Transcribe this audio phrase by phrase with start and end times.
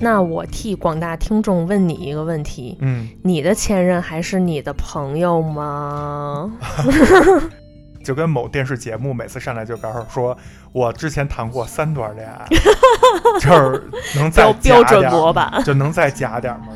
[0.00, 6.50] 那我替广大听众问你一个问题：嗯，你的前任还是你的朋友吗？
[8.04, 10.36] 就跟某电视节目每次上来就告诉说，
[10.72, 12.46] 我之前谈过三段恋爱，
[13.40, 16.68] 就是能再加标标准点儿模板 就能再加点儿吗？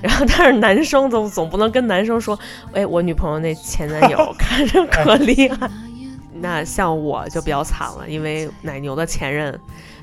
[0.00, 2.38] 然后，但是男生总总不能跟男生说，
[2.72, 5.68] 哎，我女朋友那前男友看着可厉害。
[6.40, 9.58] 那像我就比较惨了，因为奶牛的前任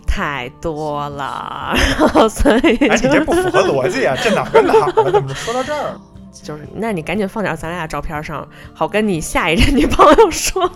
[0.07, 4.15] 太多了，然 后所以哎，你就这不符合逻辑啊！
[4.23, 4.73] 这哪儿跟哪？
[4.91, 5.99] 怎么就说到这儿？
[6.43, 10.69] 就是，那你赶紧放点咱俩照片上，好跟你下一任女朋友说，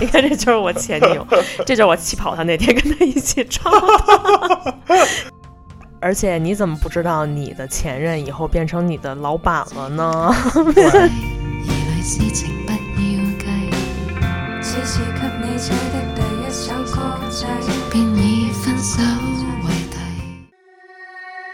[0.00, 1.26] 你看这就是我前女友，
[1.64, 4.74] 这就是我气跑他那天跟他一起照的。
[6.02, 10.34] 而且你怎么不知道你的前任以后变成你的老板了呢？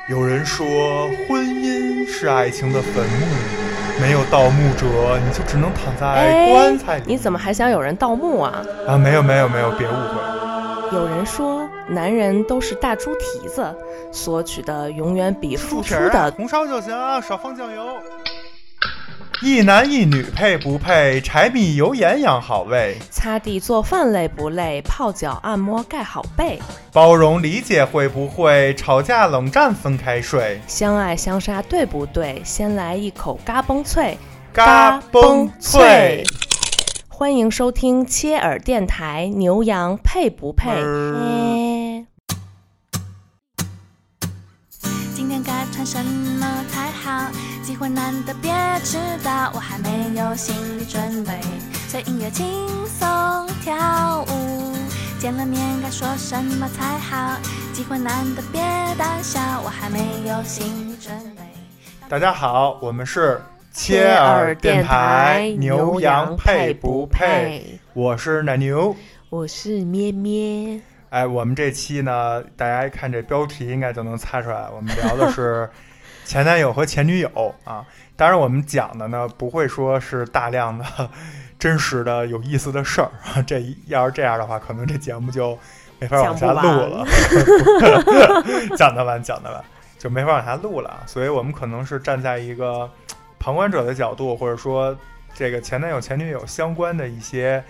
[0.09, 3.27] 有人说婚姻是爱情的坟墓，
[4.01, 7.03] 没有盗墓者，你就只能躺在哎棺材里。
[7.05, 8.63] 你怎么还想有人盗墓啊？
[8.87, 8.97] 啊？
[8.97, 10.97] 没有没有没有，别误会。
[10.97, 13.67] 有人说男人都是大猪蹄子，
[14.13, 17.85] 索取的永远比付出的红烧就行啊，少放酱油。
[19.43, 21.21] 一男一女配不配？
[21.21, 24.81] 柴米油盐养好胃，擦地做饭累不累？
[24.81, 26.59] 泡脚按摩盖好被。
[26.91, 28.73] 包容理解会不会？
[28.75, 32.41] 吵架冷战分开睡，相爱相杀对不对？
[32.45, 34.17] 先来一口嘎嘣脆，
[34.55, 36.25] 嘎嘣脆。
[37.09, 40.71] 欢迎收听切耳电台，牛羊配不配？
[40.83, 42.07] 嗯
[45.87, 47.31] 什么才好？
[47.63, 51.41] 机会难得，别迟到，我还没有心理准备，
[51.87, 52.45] 随音乐轻
[52.89, 53.09] 松
[53.63, 54.75] 跳舞。
[55.21, 57.39] 见了面该说什么才好？
[57.73, 58.61] 机会难得，别
[58.99, 61.43] 胆小，我还没有心理准备。
[62.09, 63.41] 大家好，我们是
[63.73, 67.79] 切耳电台，牛羊配不配？？
[67.95, 68.97] 我是奶牛。
[69.31, 70.81] 我是咩咩。
[71.09, 75.69] 哎，我们这期呢，大家一看这标题应该就能猜出来，我们聊的是
[76.27, 77.85] 前男友和前女友啊。
[78.17, 80.85] 当然，我们讲的呢，不会说是大量的
[81.59, 83.11] 真实的有意思的事儿，
[83.47, 85.57] 这要是这样的话，可能这节目就
[86.01, 87.07] 没法往下录了。
[88.77, 89.65] 讲 得完，讲得完，
[89.99, 91.03] 就没法往下录了。
[91.07, 92.91] 所以我们可能是站在一个
[93.39, 94.97] 旁观者的角度，或者说
[95.35, 97.63] 这个前男友、前女友相关的一些。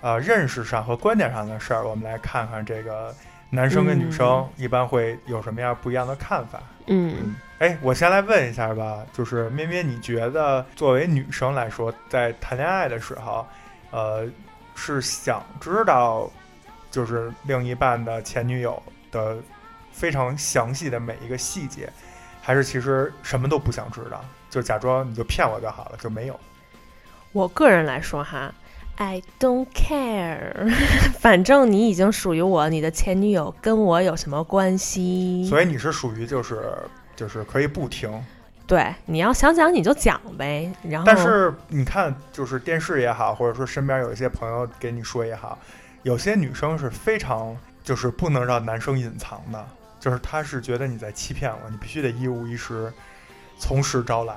[0.00, 3.14] 呃，认识上和观点上的事儿，我们来看看这个
[3.50, 6.60] 男生跟女生一般会有什么样不一样的看法。
[6.86, 13.46] 嗯，哎，我先来问一下吧，就是咩咩，你觉得作为女生来说，在谈恋爱的时候，
[13.90, 14.26] 呃，
[14.74, 16.30] 是想知道
[16.90, 18.82] 就是另一半的前女友
[19.12, 19.36] 的
[19.92, 21.92] 非常详细的每一个细节，
[22.40, 26.40] 还是其实什么都不想知道，就假装你就骗我就好了，就没有？
[27.32, 28.50] 我个人来说哈。
[29.02, 30.70] I don't care，
[31.18, 35.46] 反正你已经属于我，你的前女友跟我有什么关系？
[35.48, 36.62] 所以你是属于就是
[37.16, 38.12] 就是可以不听。
[38.66, 40.70] 对，你要想讲你就讲呗。
[40.82, 45.58] 然后，但是你看，就是电视也好，或者说身边有一些朋友给你说也好，
[46.02, 49.66] 有些女生是非常就是不能让男生隐藏的，
[49.98, 52.92] 就是她是觉得你在欺骗我，你必须得一五一十
[53.56, 54.36] 从实招來。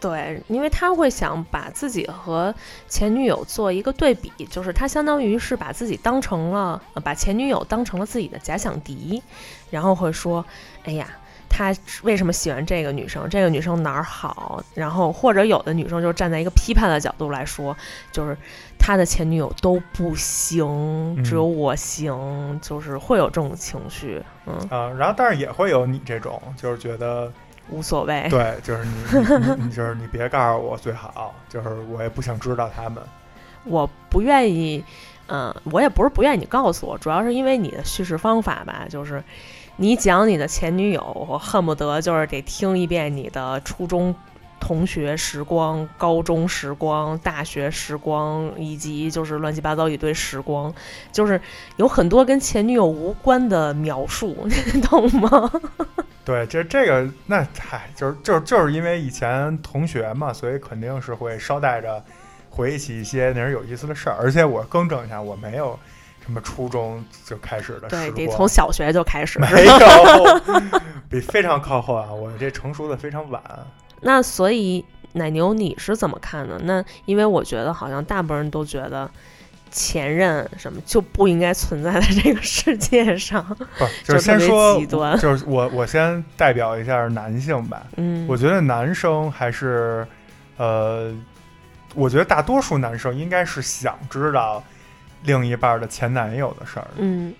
[0.00, 2.54] 對，因为他会想把自己和
[2.88, 9.22] 前女友做一个对比，就是他相当于是把自己当成了，呃、把前女友当成了自己的假想敌，
[9.70, 10.44] 然后会说，
[10.84, 11.06] 哎呀，
[11.48, 13.28] 他为什么喜欢这个女生？
[13.28, 14.64] 这个女生哪儿好？
[14.74, 17.76] 然后或者有的女生就站在一个批判的角度来说，
[18.10, 18.36] 就是
[18.78, 27.30] 他的前女友都不行，只有我行，嗯、就是会有这种情绪，嗯啊，然后但是也会有你这种，就是觉得。
[27.70, 28.26] 無所谓。
[28.28, 28.92] 对，就是你，
[29.56, 33.02] 你，你，就是你，别告诉我最好，就是我也不想知道他们。
[33.64, 34.84] 我不愿意，
[35.28, 39.22] 嗯，我也不是不愿意你告诉我，主要是因为你的叙事方法吧，就是
[39.76, 44.14] 你讲你的前女友，我恨不得就是得听一遍你的初中
[44.60, 50.72] 同学时光、高中时光、大学时光，以及就是乱七八糟一堆时光，
[51.10, 51.40] 就是
[51.76, 55.50] 有很多跟前女友无关的描述，你 懂吗？
[56.24, 62.00] 对，这这个那嗨，就是就是就是因为以前同学嘛，所以肯定是会捎带着
[62.48, 64.16] 回忆起一些那人有意思的事儿。
[64.20, 65.76] 而且我更正一下，我没有
[66.24, 70.40] 什么初中就开始的时光，對，得从小学就开始，没有，
[71.08, 73.42] 比非常靠后啊，我这成熟的非常晚。
[74.00, 76.58] 那所以奶牛你是怎么看的？
[76.64, 79.10] 那因为我觉得好像大部分人都觉得。
[79.72, 83.40] 前任什么就不应该存在在这个世界上。
[83.78, 87.86] 不， 就是先说极端，就是我我先代表一下男性吧。
[87.94, 90.04] 嗯，我觉得男生还是，
[90.56, 91.14] 呃，
[91.94, 94.60] 我觉得大多数男生应该是想知道
[95.22, 97.32] 另一半的前男友的事儿，嗯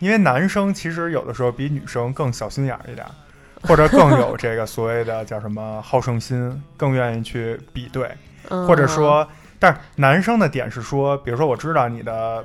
[0.00, 3.12] 因为男生其实有的时候比女生更小心眼儿一点儿，
[3.64, 8.10] 或者更有这个所谓的叫什么好胜心，更愿意去比对，
[8.48, 9.26] 嗯，或者说，
[9.58, 12.44] 但是男生的点是说，比如说我知道你的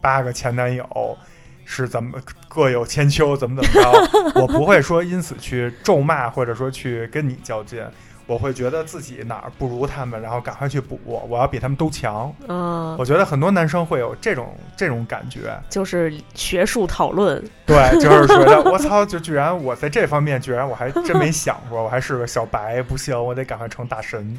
[0.00, 1.18] 八个前男友
[1.64, 2.18] 是怎么
[2.48, 4.10] 各有千秋，怎么怎么着，
[4.40, 7.84] 我不会说因此去咒骂，或者说去跟你较劲。
[8.26, 12.32] 我会觉得自己哪儿不如他们，然后赶快去补，我要比他们都强。
[12.48, 24.36] 嗯，我觉得很多男生会有这种这种感觉，就是学术讨论，对，就是觉得我操，就居然我在这方面居然我还真没想过，我还是个小白，不行，我得赶快成大神，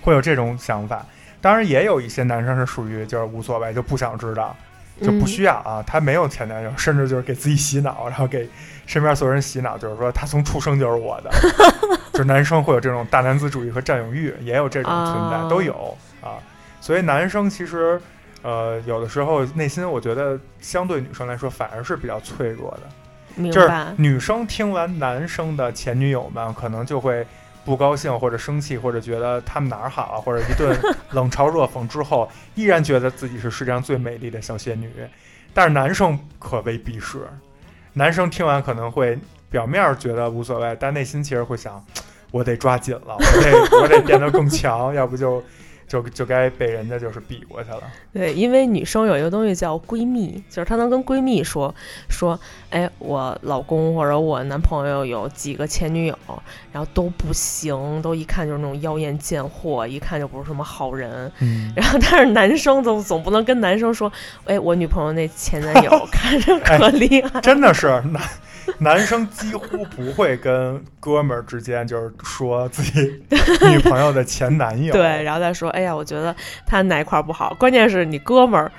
[0.00, 1.04] 会有这种想法。
[1.40, 4.56] 当然，也有一些男生是属于就是无所谓，就不想知道，
[5.00, 8.48] 就不需要啊，他没有前男友，甚至就是给自己洗脑，然后给
[8.86, 11.30] 身边所有人洗脑，就是说他从出生就是我的，
[12.18, 16.34] 就是男生会有这种大男子主义和占有欲，也有这种存在，哦都有啊。
[16.80, 18.00] 所以男生其实，
[18.42, 23.70] 呃，有的时候内心我觉得相对女生来说反而是比较脆弱的，就是？
[23.96, 27.24] 女生听完男生的前女友们，可能就会
[27.64, 30.76] 不高兴或者生气，或者觉得他们哪儿好啊，或者一顿
[31.12, 34.90] 冷嘲热讽之后，依然觉得自己是世界上最美丽的小仙女。
[35.54, 37.28] 但是男生可未必是，
[37.92, 39.16] 男生听完可能会
[39.50, 41.82] 表面觉得无所谓，但内心其实会想，
[42.30, 45.42] 我得抓紧了，我得我得变得更强， 要不就
[45.86, 47.82] 就就该被人家就是比过去了。
[48.12, 51.74] 对，因为女生有一个东西叫闺蜜，就是她能跟闺蜜说
[52.10, 52.38] 说，
[52.68, 56.18] 哎，我老公或者我男朋友有几个前女友，
[56.70, 61.32] 然后都不行，都一看就是那种妖艳贱货，一看就不是什么好人。
[61.40, 64.12] 嗯，然后，但是男生总总不能跟男生说，
[64.44, 67.40] 哎，我女朋友那前男友 看着可厉害。
[67.40, 68.22] 真的是男
[68.78, 73.22] 男生几乎不会跟哥们儿之间就是说自己
[73.70, 74.92] 女朋友的前男友。
[74.92, 76.34] 对，然后再说，哎呀，我觉得
[76.66, 77.54] 他哪一块儿不好。
[77.58, 78.70] 关键是你哥们儿，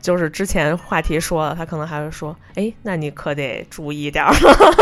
[0.00, 4.32] 就是之前话题说了，他可能还会说，哎，那你可得注意点儿，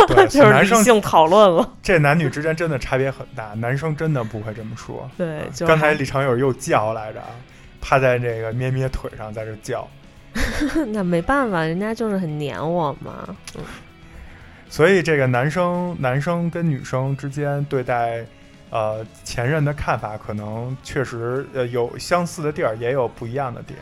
[0.09, 1.75] 对， 就是男生理性讨论了。
[1.83, 5.09] 这男女之间真的差别很大，男生真的不会这么说。
[5.17, 7.29] 对，就刚才李长友又叫来着啊，
[7.81, 9.89] 趴在这个咩咩腿上在这叫，
[10.89, 13.37] 那没办法，人家就是很黏我嘛。
[14.69, 18.25] 所以这个男生男生跟女生之间对待
[18.71, 23.79] 呃前任的看法，可能确实呃有相似的地儿，也有不一样的点。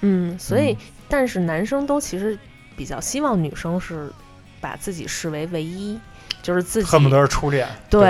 [0.00, 0.76] 嗯，所以嗯
[1.08, 2.38] 但是男生都其实
[2.76, 4.10] 比较希望女生是
[4.60, 5.98] 把自己视为唯一，
[6.42, 7.66] 就是自己恨不得是初恋。
[7.88, 8.06] 对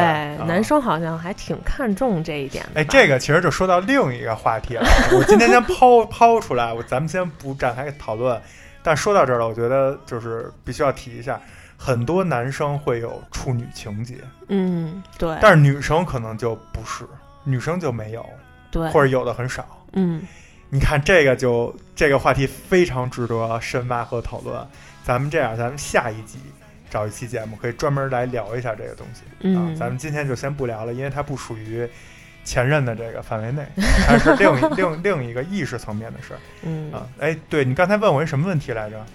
[0.47, 2.67] 男生好像还挺看重这一点。
[2.75, 4.85] 哎，这个其实就说到另一个话题了。
[5.17, 8.41] 我今天先抛抛出来，我咱们先不展开讨论。
[8.83, 11.41] 但说到这儿了，我觉得就是必须要提一下，
[11.77, 14.17] 很多男生会有处女情节，
[14.49, 17.05] 嗯，对，但是女生可能就不是，
[17.45, 18.25] 女生就没有，
[18.71, 19.67] 对，或者有的很少。
[19.93, 20.23] 嗯
[20.69, 24.67] 你看这个就这个话题非常值得深挖和讨论。
[25.05, 26.39] 咱们这样，咱们下一集
[26.91, 29.21] 找一期节目，可以专门来聊一下这个东西。
[29.55, 31.89] 啊，嗯，咱们今天就先不聊了，因为它不属于
[32.45, 33.65] 前任的这个范围内，
[34.09, 37.07] 它是另一另另一个意识层面的事儿嗯啊。
[37.21, 39.07] 哎，对你刚才问我一什么问题来着？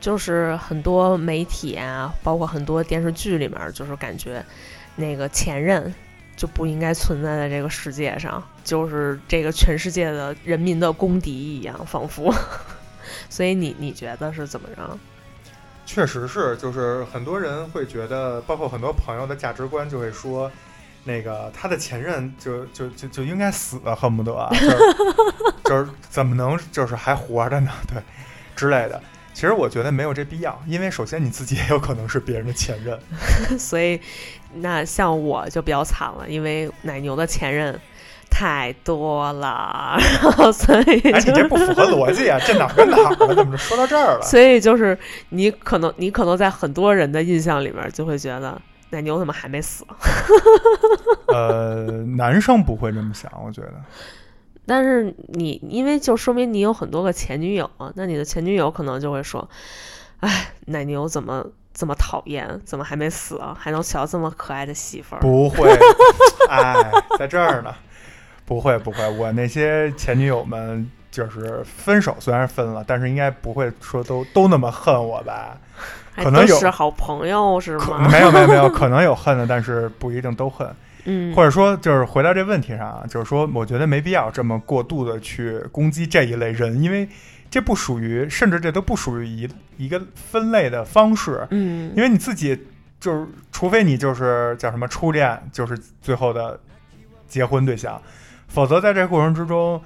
[0.00, 4.44] 就是很多媒体啊，包括很多电视剧里面，就是感觉
[4.96, 5.92] 那个前任
[6.36, 12.34] 就不应该存在在这个世界上，就是这个全世界的人民的公敌一样，仿佛。
[13.28, 14.98] 所以你你觉得是怎么着？
[15.84, 20.50] 确实是，就是很多人会觉得，包括很多朋友的价值观就会说，
[21.04, 24.78] 那个他的前任就就就就应该死，恨不得啊，就是
[25.64, 27.70] 就是怎么能就是还活着呢？
[27.88, 28.00] 对，
[28.54, 29.00] 之类的。
[29.40, 33.00] 其实我觉得没有这必要，因为首先你自己也有可能是别人的前任。
[33.58, 33.98] 所以
[34.56, 37.80] 那像我就比较惨了，因为奶牛的前任
[38.30, 42.38] 太多了，然 后所以哎，你这不符合逻辑啊！
[42.46, 43.34] 这哪儿跟哪儿了？
[43.34, 44.22] 怎么就说到这儿了？
[44.26, 44.98] 所以就是
[45.30, 49.86] 你可能你可能在很多人的印象里面就会觉得奶牛怎么还没死？
[51.32, 53.72] 呃，男生不会这么想，我觉得。
[54.66, 59.48] 但是你因为就说明你有很多个前女友啊，那你的前女友可能就会说，
[60.20, 63.56] 哎，奶牛怎么这么讨厌，怎么还没死啊？
[63.58, 65.20] 还能娶到这么可爱的媳妇儿？
[65.20, 65.70] 不会，
[66.48, 67.74] 哎，在这儿呢，
[68.44, 75.58] 不会不会，我那些前女友们就是分手，虽然分了，但是应该不会说都都那么恨我吧？
[76.16, 78.08] 可能有是好朋友是可吗？
[78.10, 80.68] 没有没有没有， 可能有恨的，但是不一定都恨。
[81.04, 87.08] 嗯，或者说就是回到这问题上啊，就是说我觉得没必要这么过度的去攻击这一类人，因为
[87.50, 91.92] 这不属于，甚至这都不属于一一个分类的方式，嗯。
[91.96, 92.58] 因为你自己
[92.98, 96.58] 就是，除非你就是叫什么初恋，就是最后的
[97.26, 98.00] 结婚对象，
[98.48, 99.80] 否则在这个过程之中。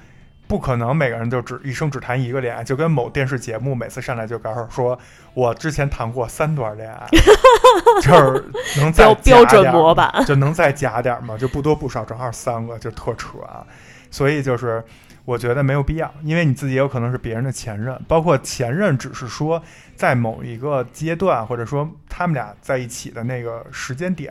[0.47, 4.99] 不可能每个人就只一生只谈一个恋爱，就跟某电视节目每次上来就告诉说，
[5.33, 7.07] 我之前谈过三段恋爱，
[8.03, 8.45] 就是
[8.79, 11.37] 能再标标准模板，就能再加点儿吗？
[11.39, 13.67] 就不多不少，正好三个，就特扯啊。
[14.11, 14.85] 所以就是
[15.25, 19.61] 我觉得没有必要，因为你自己也有可能是别人的前任，包括前任只是说
[19.97, 24.31] 在某一个阶段，或者说他们俩在一起的那个时间点，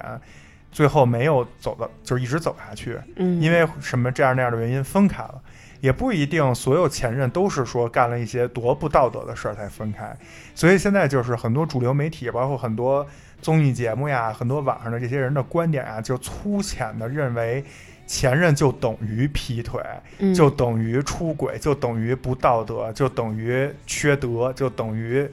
[0.72, 5.42] 最后没有走到，就是一直走下去，嗯，因为什么这样那样的原因分开了。
[5.84, 10.16] 也不一定所有前任都是说干了一些多不道德的事儿才分开，
[10.56, 13.06] 所以现在就是很多主流媒体，包括很多
[13.42, 17.62] 综艺节目呀，很多网上的这些人的观点啊，就粗浅的认为
[18.08, 19.82] 前任就等于劈腿，
[20.20, 25.30] 嗯就等于出轨，就等于不道德，就等于缺德，就等于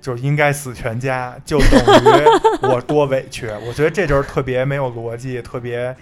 [0.00, 2.24] 就应该死全家，就等于
[2.66, 3.46] 我多委屈。
[3.64, 5.94] 我觉得这就是特别没有逻辑，特别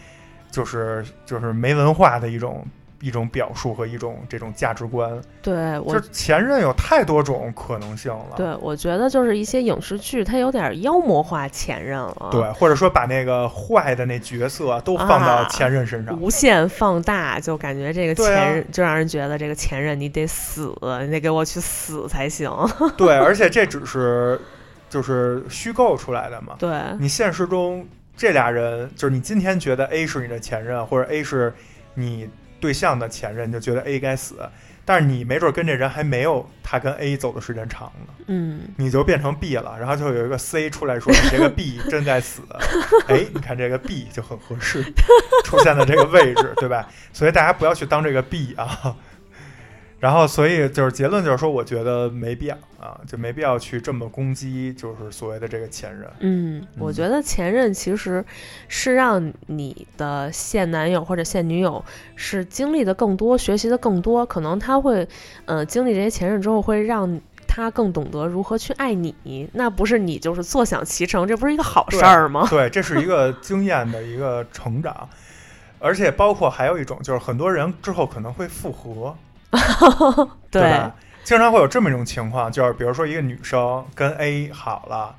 [0.51, 2.67] 就是就是没文化的一种
[3.03, 5.21] 一种表述和一种这种价值观。
[5.43, 8.37] 对我就是前任有太多种可能性了。
[8.37, 16.19] 对我觉得就是一些影视剧，它有点妖魔化前任了，对，或者说把那个坏的那角色都放到啊前任身上。
[16.21, 22.49] 无限放大，就感觉这个前任、就让人觉得这个前任你得死，你得给我去死才行。
[22.97, 24.41] 对，而且这只是
[24.89, 26.55] 就是虚构出来的嘛。
[26.57, 27.85] 对，你现实中
[28.17, 31.53] 这俩人，就是你今天觉得 A 是你的前任，或者 A 是
[31.95, 32.29] 你
[32.63, 34.37] 对象的前任，就觉得 A 该死。
[34.85, 42.43] 但是你没准跟这人还没有他跟 A 走的时间长呢，嗯，你就变成 B 了，然后就有一个 C 出来说你 这个 B 真该死。
[43.07, 44.83] 哎，你看这个 B 就很合适，
[45.45, 46.89] 出现在这个位置，对吧？
[47.13, 48.97] 所以大家不要去当这个 B 啊。
[50.03, 56.11] 然后，所以就是结论就是说，我觉得没必要啊，就没必要去这么攻击，就是所谓的这个前任。
[56.19, 58.25] 嗯，我嗯觉得前任其实
[58.67, 61.85] 是让你的现男友或者现女友
[62.17, 65.07] 是经历的更多，学习的更多，可能他会，
[65.45, 69.49] 呃，经历这些前任之后，会让他更懂得如何去爱你。
[69.53, 72.49] 那不是你就是坐享其成，这不是一个好事儿吗？
[72.51, 75.09] 对，这是一个经验的一个成长，
[75.79, 79.17] 而且包括还有一种，就是很多人之后可能会复合，
[80.51, 80.95] 对吧？
[81.23, 85.15] 经常会有这么一种情况，就是比如说一个女生跟 A 好了，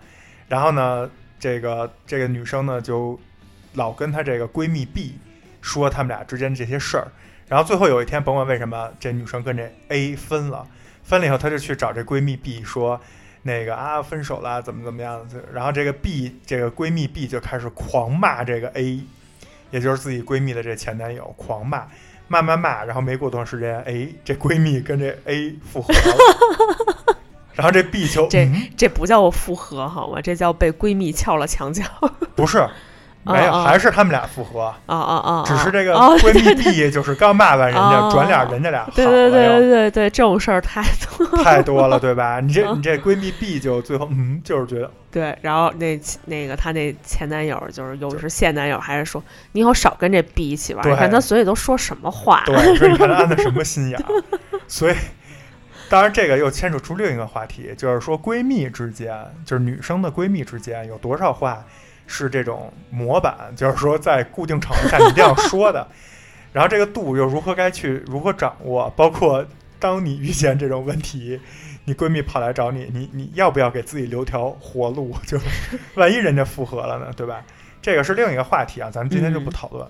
[0.47, 1.09] 然后呢，
[1.39, 3.19] 这个这个女生呢就
[3.73, 5.17] 老跟她这个闺蜜 B
[5.61, 7.07] 说他们俩之间这些事儿，
[7.47, 10.67] 然后最后有一天，甭管为什么，这女生跟这 A 分了，
[11.03, 12.99] 分了以后，她就去找这闺蜜 B 说。
[13.45, 15.19] 那个啊，分手了，怎么怎么样？
[15.53, 19.01] 然后这个 B 这个闺蜜 B 就开始狂骂这个 A，
[19.69, 21.85] 也就是自己闺蜜的这前男友，狂骂，
[22.27, 22.83] 骂骂骂。
[22.83, 27.15] 然后没过多长时间， 哎，这闺蜜跟这 A 复合了，
[27.53, 30.21] 然后这 B 就这嗯、这不叫复合好吗？
[30.21, 31.83] 这叫被闺蜜撬了墙角。
[32.35, 32.67] 不是，
[33.23, 35.43] 没有，还是他们俩复合，啊啊啊！
[35.45, 41.25] 只是这个哦闺蜜 B 就是刚骂完人家，哦转脸人家俩好对对对对对对，这种事儿太多。
[41.43, 42.39] 太多了，对吧？
[42.39, 50.89] 你这嗯你这闺蜜 B 就最后嗯，就是觉得对，然后那那个她那前男友就是又是现男友，还是说你以后少跟这 B 一起玩儿？
[50.89, 52.43] 你看他嘴里都说什么话？
[52.45, 54.23] 对， 说你看他安的什么心眼儿，
[54.67, 54.95] 所以。
[55.89, 59.15] 当然，这个又牵扯出另一个话题，就是说闺蜜之间，
[59.45, 61.63] 就是女生的闺蜜之间，有多少话
[62.07, 65.87] 是这种模板，就是说在固定场合下你一定要说的。
[66.53, 68.89] 然后这个度又如何该去如何掌握？
[68.95, 69.45] 包括
[69.79, 71.41] 当你遇见这种问题，
[71.85, 75.15] 你闺蜜跑来找你，你你要不要给自己留条活路？
[75.25, 75.39] 就
[75.95, 77.43] 万一人家复合了呢，对吧？
[77.81, 79.87] 这个是另一个话题啊，咱们今天就不嗯讨论。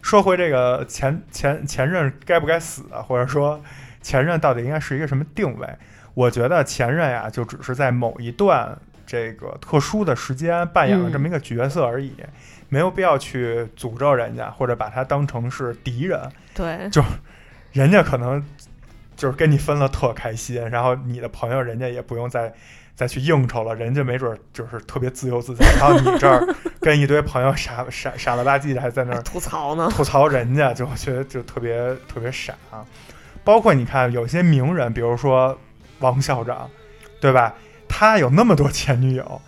[0.00, 3.60] 说回这个前前前任该不该死啊，或者说
[4.00, 5.68] 前任到底应该是一个什么定位？
[6.14, 12.12] 我觉得前任呀，就只是在某一段这个特殊的时间扮演了这么一个角色而已，
[12.68, 16.20] 没有必要去诅咒人家，或者把他当成是敌人。
[16.54, 17.02] 对就
[17.72, 18.44] 人家可能
[19.16, 22.52] 就是跟你分了特开心，然后你的朋友人家也不用再
[22.94, 26.46] 再去应酬了，人家没准儿就是特别自由自在， 然后你这儿
[26.80, 29.88] 跟一堆朋友傻傻傻了吧唧的还在那儿 吐槽呢。
[29.90, 32.54] 吐槽人家，就我觉得就特别特别傻。
[33.42, 35.58] 包括你看有些名人，比如说
[35.98, 36.70] 王校长，
[37.20, 37.52] 对吧？
[37.96, 39.40] 他有那么多前女友，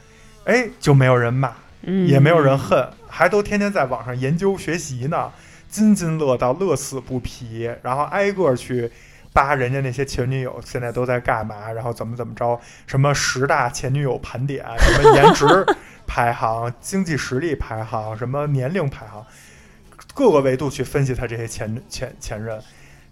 [0.45, 5.33] 哎，就没有人骂，嗯，也没有人恨，还都天天在网上研究学习呢，
[5.69, 8.88] 津津乐道，乐此不疲，然后挨个去
[9.33, 15.45] 扒人家那些前女友现在都在干嘛，然后怎么怎么着，什么十大前女友盘点，什么颜值
[16.07, 19.26] 排行、经济实力排行、什么年龄排行，
[20.15, 22.62] 各个维度去分析他这些前前前任，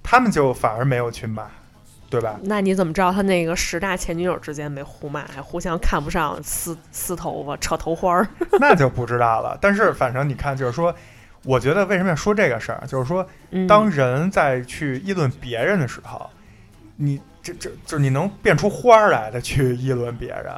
[0.00, 1.50] 他们就反而没有去骂，
[2.14, 2.38] 对吧？
[2.42, 8.26] 那你怎么知道他那个十大前女友之间没互骂，还互相看不上、撕撕头发、扯头花儿？
[8.60, 9.58] 那就不知道了。
[9.60, 10.94] 但是反正你看，就是说，
[11.44, 16.30] 我觉得为什么要说这个事儿，就是说，嗯当人在去议论别人的时候，
[16.96, 20.52] 你这这就是你能变出花儿来的去议论别人，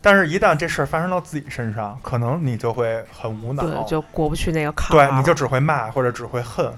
[0.00, 5.08] 但是一旦这事儿发生到自己身上，可能你就会很无脑，对，就过不去那个坎儿。
[5.08, 6.72] 对，你就只会骂或者只会恨。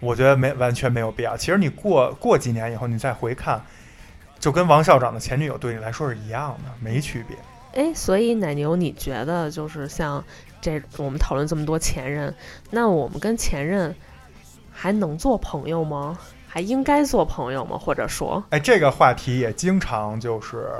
[0.00, 1.36] 我觉得没完全没有必要。
[1.36, 3.60] 其实你过过几年以后，你再回看，
[4.38, 7.36] 就跟王校长的前女友对你来说是一样的，没区别。
[7.72, 10.24] 哎，所以奶牛，你觉得就是像
[10.60, 12.34] 这我们讨论这么多前任，
[12.70, 13.94] 那我们跟前任
[14.72, 16.18] 还能做朋友吗？
[16.48, 17.76] 还应该做朋友吗？
[17.76, 20.70] 或者说，哎，这个话题也经常就是，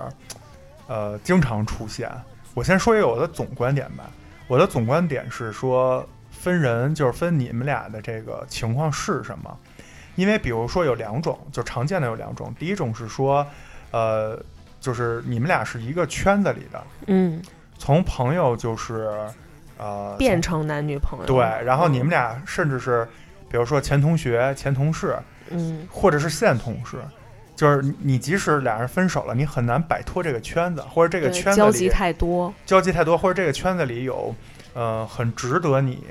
[0.86, 2.10] 呃，经常出现。
[2.54, 4.10] 我先说一个我的总观点吧。
[4.48, 6.06] 我的总观点是说，
[6.46, 9.58] 分人就是分你们俩的这个情况是什么。
[10.14, 12.54] 因为比如说有两种，就常见的有两种。
[12.56, 13.44] 第一种是说，
[13.90, 14.40] 呃，
[14.80, 17.42] 就是你们俩是一个圈子里的，嗯，
[17.76, 19.10] 从朋友就是
[19.76, 23.06] 呃变成男女朋友，对，然后你们俩甚至是
[23.50, 25.18] 比如说前同学、前同事，
[25.50, 26.98] 嗯，或者是现同事，
[27.56, 34.34] 就是你你即使俩人分手了，你很难摆脱这个圈子，或者这个圈子交集里太多，交集太多，或者这个圈子里有
[34.72, 36.02] 呃很值得你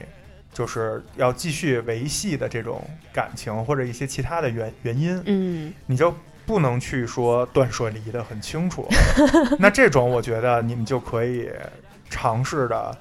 [0.55, 2.81] 就是要继续维系的这种
[3.13, 6.12] 感情，或者一些其他的原原因，嗯，你就
[6.47, 8.88] 不能去说断舍离的很清楚。
[9.59, 11.50] 那这种我觉得你们就可以
[12.09, 12.97] 尝试的。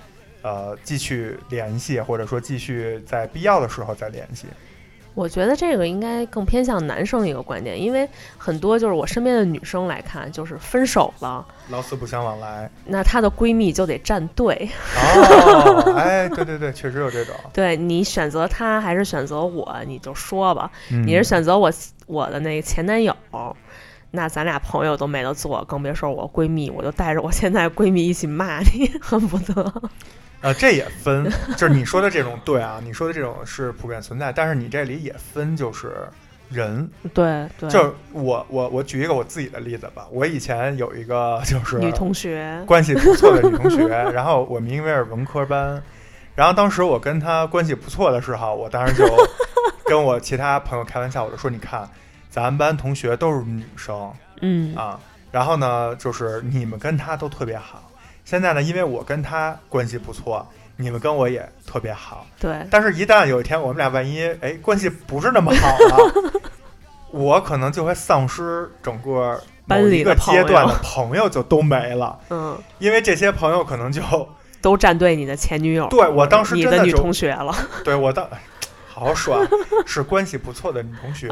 [0.46, 4.46] 呃，继续联系，或者说继续在必要的时候再联系。
[5.14, 12.68] 我觉得这个应该更偏向男生一个观点，因为很多就是我身边的女生来看，就是分手了，老死不相往来。
[12.84, 17.34] 那她的闺蜜就得站队，哦， 哎，对对对，确实有这种。
[17.52, 20.70] 对你选择他还是选择我，你就说吧。
[20.90, 21.72] 嗯、你是选择我
[22.06, 23.14] 我的那个前男友，
[24.10, 29.82] 那咱俩朋友都没得做，更别说我闺蜜，我就带着我现在闺蜜一起骂你，恨不得。
[30.44, 31.24] 呃，这也分，
[31.56, 36.06] 就是你说的这种对啊，你说的这种是普遍存在，但是你这里也分，就是
[36.50, 45.82] 人，对对，就是我我我举一个我自己的例子吧，我以前有一个就是女同学，关系不错的女同学，然后我们因为是文科班，
[46.34, 49.06] 然后当时我跟她关系不错的时候，我当时就
[49.86, 51.88] 跟我其他朋友开玩笑，我就说你看，
[52.28, 55.00] 咱们班同学都是女生，嗯啊，
[55.32, 57.83] 然后呢，就是你们跟她都特别好。
[58.24, 62.26] 现在呢，因为我跟他关系不错，你们跟我也特别好。
[62.40, 66.40] 对，但是，一旦有一天我们俩万一哎关系不是那么好了，
[67.12, 72.18] 我可能就会丧失整个某一个阶段的朋友就都没了。
[72.30, 74.02] 嗯，因为这些朋友可能就
[74.60, 75.86] 都站队你的前女友。
[75.88, 77.54] 对我当时你的女同学了。
[77.84, 78.26] 对我当
[78.86, 79.46] 好好说，
[79.84, 81.28] 是关系不错的女同学。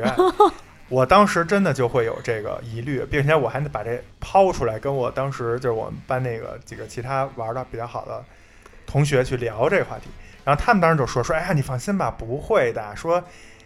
[0.93, 8.23] 我当时真的就会有这个疑虑，并且我还得把这抛出来，跟我当时就是我们班那个几个其他玩的比较好的
[8.87, 10.11] 同学去聊这个话题。
[10.45, 12.95] 然后他们当时就说说，哎呀，你放心吧，不会的。
[12.95, 13.25] 说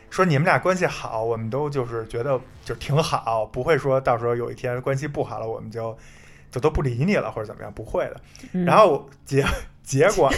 [0.08, 5.98] 说你们俩关系好，我们都就是觉得就挺好，不会说到时候有一天关系不好了，我们就
[6.52, 8.20] 就都不理你了或者怎么样，不会的。
[8.52, 9.44] 嗯、然后结
[9.82, 10.36] 结果呢？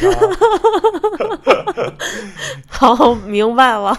[2.67, 3.95] 好，明白了。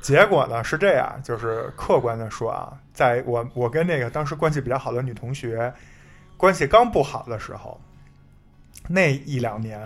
[0.00, 5.72] 结果呢是这样，就是客观的说啊，在我我跟那个当时关系比较好的女同学
[6.36, 7.78] 关系刚不好的时候，
[8.88, 9.78] 那一两年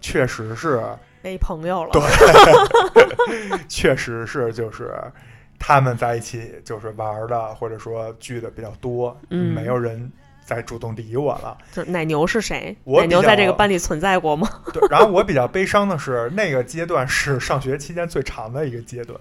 [0.00, 0.80] 确实是
[1.22, 1.90] 没朋友了。
[1.90, 4.94] 对， 确实是就是
[5.58, 10.10] 他们在一起就是玩的或者说聚的比较多，嗯，没有人
[10.44, 11.58] 再主动理我了。
[11.72, 12.76] 就奶牛是谁？
[12.84, 14.48] 我奶牛在这个班里存在过吗？
[14.72, 19.18] 对，然后我比较悲伤的是，那个阶段是上学期间最长的一个阶段。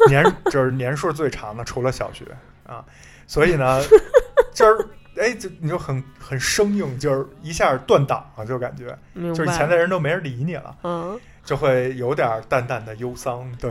[0.08, 2.24] 年就是年数最长的，除了小学
[2.66, 2.84] 啊，
[3.26, 3.82] 所以呢，
[4.54, 8.96] 就是哎，就你就很很生硬，就是一下断档了，就感觉，
[9.34, 13.70] 就是以前的人都没人理你了，嗯，就会有点淡淡的忧伤，对。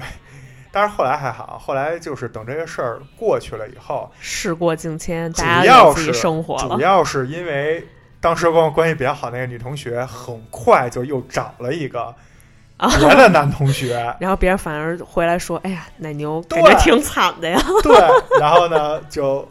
[0.70, 6.76] 但是后来还好，后来就是等这个事儿过去了以后，事过境迁，主大家要是生活了。
[6.76, 7.88] 主要是因为
[8.20, 12.14] 当时跟我关系比较好那个女同学，很快就又找了一个。
[13.00, 17.60] 别的男同学， 然后别人反而回来说：“哎呀，奶牛感觉挺惨的呀。
[17.82, 17.96] 对，
[18.40, 19.48] 然后呢，就，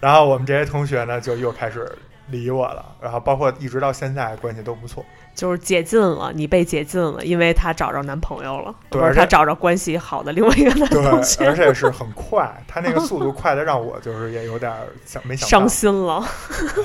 [0.00, 1.90] 然后我们这些同学呢，就又开始
[2.28, 5.04] 理我了，然后包括一直到现在关系都不错。”
[5.40, 14.70] 就是解禁了，你被解禁了，因为她找着男朋友了，对不是他找着关系好的另外一个男对，同学， 而且是很快，她那个速度快的让我就是也有点
[15.06, 16.22] 想没想到伤心了。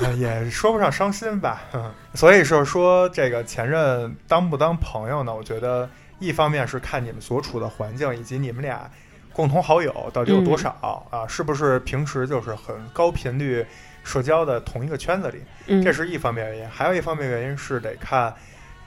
[0.00, 1.64] 呃 也说不上伤心吧。
[2.14, 5.34] 所以就是说，这个前任当不当朋友呢？
[5.34, 5.86] 我觉得
[6.18, 8.90] 一方面是看你们所处的环境以及你们俩
[9.34, 13.66] 共同好友到底有多少、啊，是不是平时就是很高频率
[14.06, 16.70] 社交的同一个圈子里，嗯，这是一方面原因。
[16.70, 18.32] 还有一方面原因是得看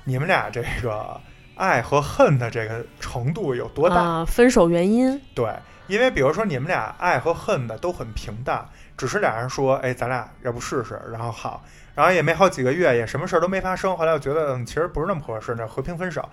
[0.06, 1.20] 你们俩这个
[1.56, 3.98] 爱和恨的这个程度有多大。
[3.98, 5.54] 啊，分手原因，对，
[5.88, 8.66] 因为比如说你们俩爱和恨的都很平淡，
[8.98, 11.62] 只是俩人说，哎，咱俩要不试试，然后好，
[11.94, 16.28] 然后也没好几个月，也什么事儿都没发生，后来我觉得嗯，其实不是那么合适，那和平分手。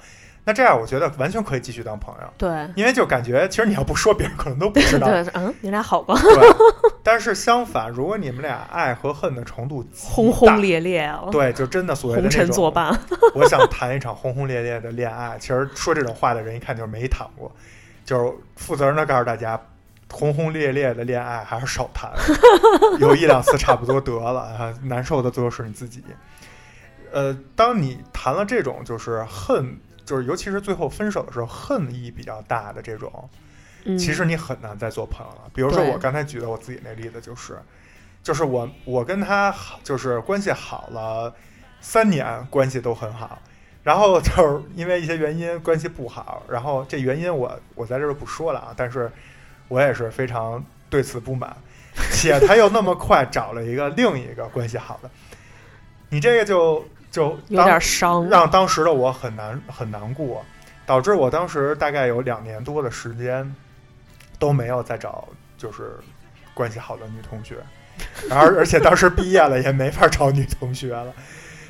[0.49, 5.09] 那这样我觉得完全可以继续当朋友，对，因为就感觉其实你要不说，别人可能都不知道。
[5.09, 6.15] 对，嗯，你俩好吧？
[6.23, 6.49] 对，
[7.03, 12.97] 但是相反，如果你们俩爱和恨的程度轰轰烈烈啊，对，就真的所谓的红尘那种作伴，
[13.35, 15.37] 我想谈一场轰轰烈烈的恋爱。
[15.41, 17.51] 其实说这种话的人一看就是没谈过，
[18.05, 19.61] 就是负责任的告诉大家，
[20.09, 22.13] 轰轰烈烈的恋爱还是少谈，
[23.01, 26.05] 有一两次差不多得了啊，难受的最后是你自己。
[27.13, 33.29] 呃，当你谈了这种就是恨，就是尤其是最后分手的时候恨意比较大的这种，
[33.85, 35.51] 嗯其实你很难再做朋友了。
[35.53, 37.59] 比如说我刚才举的我自己那例子，就是，
[38.23, 41.35] 就是我我跟他好，就是关系好了
[41.81, 43.43] 三年，关系都很好，
[43.83, 49.11] 然后就是 因为一些原因关系不好，然后这原因我我在这儿不说了啊，但是
[49.69, 51.57] 我也是非常对此不满，
[52.13, 55.11] 且他又那么快找了一个另一个关系好的，
[56.11, 56.85] 你这个就
[57.17, 60.45] 就有当点伤，让当时的我很难很难过，
[60.85, 63.51] 导致我当时大概有两年多的时间
[64.39, 65.27] 都没有再找
[65.57, 65.97] 就是
[66.53, 67.57] 关系好的女同学，
[68.29, 71.11] 然后而且当时毕业了也没法找女同学了，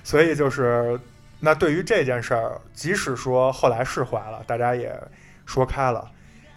[0.03, 0.99] 所以就是
[1.39, 5.01] 那对于这件事儿，即使说后来释怀了，大家也
[5.45, 6.11] 说开了，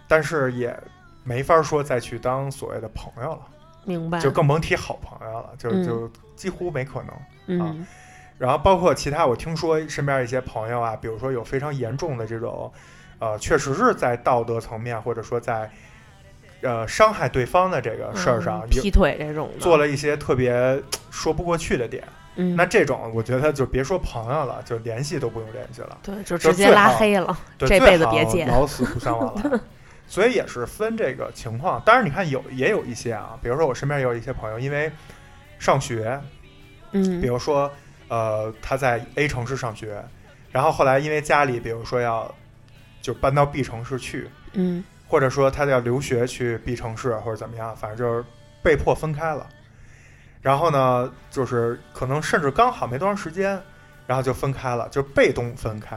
[0.08, 0.76] 但是也
[1.22, 3.42] 没法说再去当所谓的朋友了，
[3.84, 5.86] 明白，就更甭提好朋友了，就嗯。
[5.86, 7.14] 就几乎没可能。
[7.48, 7.86] 嗯
[8.40, 12.72] 然后包括其他，我听说身边一些朋友啊，比如说有非常严重的这种，
[13.18, 15.70] 呃，确实是在道德层面或者说在
[16.62, 22.02] 呃伤害对方的这个事儿上嗯，劈腿这种做，了一些特别说不过去的点。
[22.36, 29.60] 嗯，那这种我觉得就别说朋友了，就联系都不用联系了，对，就就直接拉黑了，对，这辈子别见老死不相往来。
[30.08, 31.80] 所以也是分这个情况。
[31.84, 34.90] 当然，你看有也有一些啊，比如说我身边也有一些朋友，因为
[35.58, 36.18] 上学，
[36.92, 37.70] 嗯比如说，
[38.10, 40.04] 呃，他在 A 城市上学，
[40.50, 42.34] 然后后来因为家里，比如说要
[43.00, 48.24] 就搬到 B 城市去，嗯或者说他要留学去 B 城市或者怎么样，反正就是
[48.62, 49.46] 被迫分开了。
[50.42, 53.60] 然后呢，就是可能甚至刚好没多长时间，
[54.06, 55.96] 然后就分开了，就被动分开。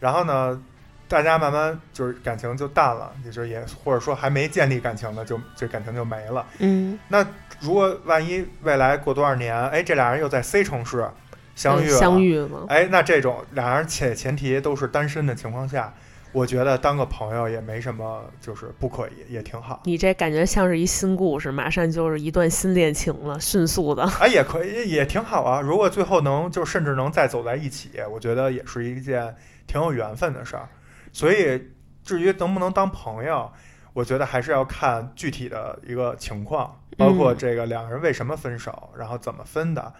[0.00, 0.62] 然后呢，
[1.08, 6.46] 大家慢慢就是感情就淡了，也就也或者说还没建立感情呢，就这感情就没了。
[6.58, 7.26] 嗯，那
[7.60, 11.08] 如果万一未来过多少年，哎，这俩人又在 C 城市
[11.54, 15.92] 相遇了，相遇吗，哎，那这种俩人且前提都是单身的情况下，
[16.32, 19.82] 我觉得当个朋友也没什么，就是不可以，也挺好。
[19.84, 25.60] 你这感觉像是一新故事，马上就是一段新恋情了，迅速的，哎，也可以，也挺好啊。
[25.60, 29.34] 如果最后能就甚至能再走在一起，我觉得也是一件
[29.66, 30.68] 挺有缘分的事儿。
[31.12, 31.70] 所以
[32.02, 33.52] 至于能不能当朋友，
[33.92, 39.92] 我觉得还是要看具体的一个情况，包括嗯这个两个人为什么分手，然后怎么分的，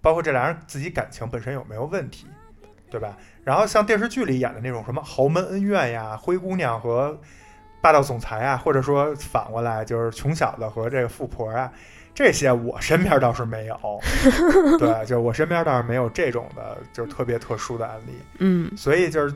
[0.00, 2.26] 包括这俩人自己感情本身有没有问题，
[2.90, 3.16] 对吧？
[3.44, 7.18] 然后像电视剧里演的那种什么豪门恩怨呀、灰姑娘和
[7.80, 11.72] 霸道总裁啊，或者说反过来就是穷小子和这个富婆啊，
[12.14, 14.00] 这些我身边倒是没有，
[14.78, 18.12] 对，就是我身边倒是没有这种的，就是特别特殊的案例。
[18.38, 19.34] 嗯所以就是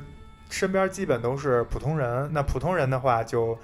[0.50, 2.28] 身边基本都是普通人。
[2.32, 3.56] 那普通人的话，就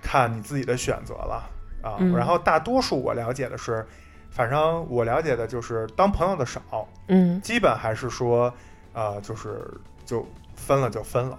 [0.00, 1.50] 看你自己的选择了
[1.82, 1.96] 啊。
[1.98, 3.84] 嗯然后大多数我了解的是，
[4.30, 6.60] 反正我了解的就是当朋友的少，
[7.08, 8.52] 嗯基本还是说，
[8.92, 9.68] 呃，就是
[10.06, 11.38] 就分了就分了，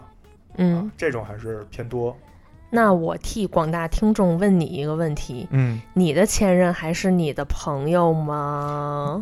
[0.58, 2.16] 嗯啊，，这种还是偏多。
[2.74, 9.22] 那我替广大听众问你一个问题：嗯，你的前任还是你的朋友吗？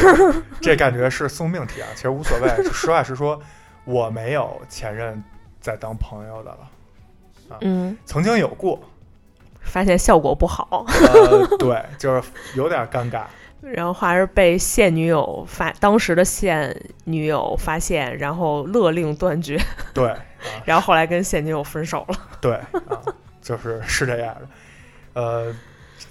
[0.60, 2.48] 这感觉是送命题啊，其实无所谓。
[2.70, 3.40] 实话实说，
[3.84, 5.22] 我没有前任
[5.58, 8.78] 在当朋友的了，嗯，曾经有过，
[9.72, 12.22] 发现效果不好，呃，对，就是
[12.54, 13.24] 有点尴尬。
[13.62, 19.58] 然后还是被现女友发，当时的现女友发现，然后勒令断绝，
[19.94, 20.18] 对，啊，
[20.66, 22.16] 然后后来跟现女友分手了。
[22.38, 22.52] 对
[22.90, 23.00] 啊，
[23.40, 24.48] 就是是这样的，
[25.14, 25.56] 呃，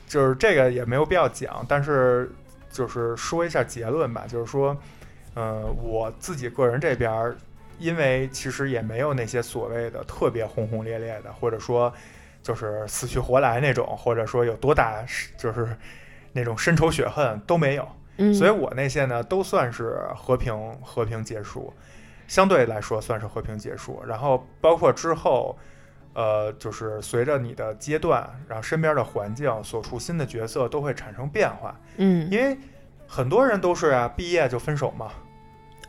[0.08, 2.32] 就是这个也没有必要讲，但是
[2.72, 4.76] 就是说一下结论吧，就是说，
[5.36, 7.36] 呃，我自己个人这边儿，
[7.78, 11.94] 因为其实也没有那些所谓的特别轰轰烈烈的，或者说
[12.42, 15.06] 就是死去活来那种，或者说有多大
[15.38, 15.76] 就是
[16.34, 21.74] 那种深仇血恨都没有，嗯，所以我那些呢都算是和平和平结束。
[22.28, 24.02] 相对来说算是和平结束。
[24.08, 25.58] 然后包括之后，
[26.14, 32.58] 呃，就是随着你的阶段，然后身边的环境、所处新的角色都会产生变化，嗯因为
[33.06, 35.12] 很多人都是啊，毕业就分手嘛，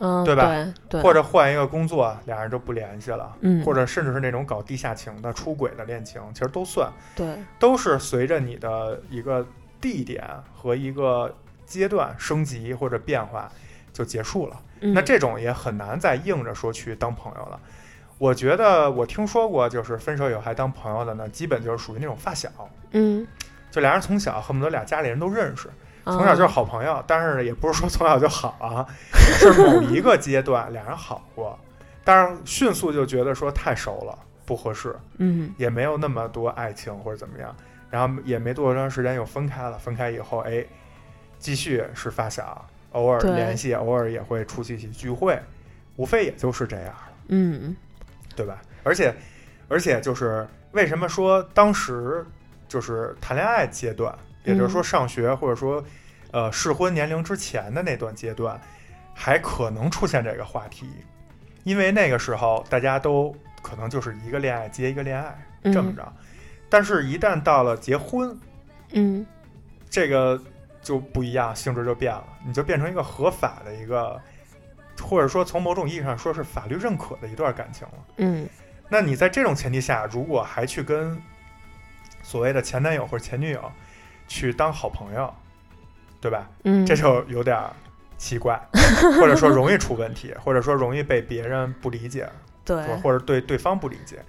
[0.04, 0.48] 嗯，对吧？
[0.48, 3.64] 对对，或者换一个工作，俩人就不联系了，嗯。
[3.64, 9.46] 或者甚至是那种搞地下情的、出轨的恋情，其实都算，对，都是随着你的一个
[9.80, 11.32] 地点和一个
[11.64, 13.48] 阶段升级或者变化
[13.92, 14.60] 就结束了。
[14.80, 14.92] 嗯。
[14.92, 17.60] 那这种也很难再硬着说去当朋友了。
[18.18, 22.50] 我觉得我听说过，就是分手以后还当朋友的呢，基本就是属于那种发小，
[22.90, 23.24] 嗯，
[23.70, 25.68] 就俩人从小恨不得俩家里人都认识，
[26.04, 27.02] 从从小就是好朋友。
[27.06, 31.58] 但是也不是说从小就好啊，是某一个阶段俩人好过，
[32.04, 37.54] 但是迅速就觉得说太熟了，不合适，嗯也没有那么多爱情或者怎么样，
[37.90, 39.78] 然后也没多长时间又分开了。
[39.78, 40.64] 分开以后，哎，
[41.38, 45.40] 继续是发小，偶尔联系，偶尔也会出去一起聚会，
[45.96, 47.12] 无非也就是这样了。
[47.28, 47.76] 嗯
[48.34, 48.60] 对吧？
[48.82, 49.14] 而且，
[49.68, 52.24] 而且就是为什么说当时
[52.66, 54.12] 就是谈恋爱阶段，
[54.44, 55.84] 也就是说上学或者说
[56.30, 58.60] 呃适婚年龄之前的那段阶段，
[59.14, 60.88] 还可能出现这个话题，
[61.64, 66.12] 因为那个时候大家都可能就是一个恋爱接一个恋爱嗯，这么着，
[66.68, 68.36] 但是一旦到了结婚，
[68.92, 69.26] 嗯。
[69.90, 70.40] 这个
[70.80, 74.18] 就不一样，性质就变了，你就变成一个合法的一个，
[74.98, 77.94] 或者说从某种意义上说是法律认可的一段感情了。
[78.16, 78.48] 嗯。
[78.88, 81.20] 那你在这种前提下，如果还去跟
[82.22, 83.70] 所谓的前男友或者前女友
[84.32, 85.30] 去当好朋友，
[86.22, 86.48] 对吧？
[86.64, 87.70] 嗯，这就有点儿
[88.16, 88.58] 奇怪，
[89.20, 92.26] 或者说容易出问题， 或者说容易被别人不理解，
[92.64, 94.24] 对，或者对对方不理解。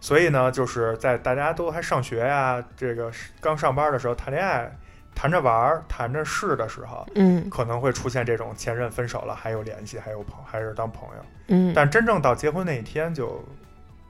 [0.00, 3.10] 所以呢，就是在大家都还上学呀，这个
[3.40, 4.70] 刚上班的时候谈恋爱，
[5.16, 11.24] 谈着玩儿、谈着事的时候，嗯可能会出现这种前任分手了还有联系，还有朋还是当朋友。
[11.48, 13.44] 嗯，但真正到结婚那一天，就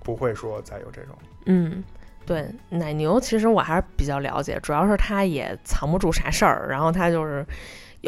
[0.04, 1.16] 不会说再有这种。
[1.46, 1.82] 嗯，
[2.30, 7.44] 对，奶牛其实我还是比较了解，主要是他也藏不住啥事儿，然后他就是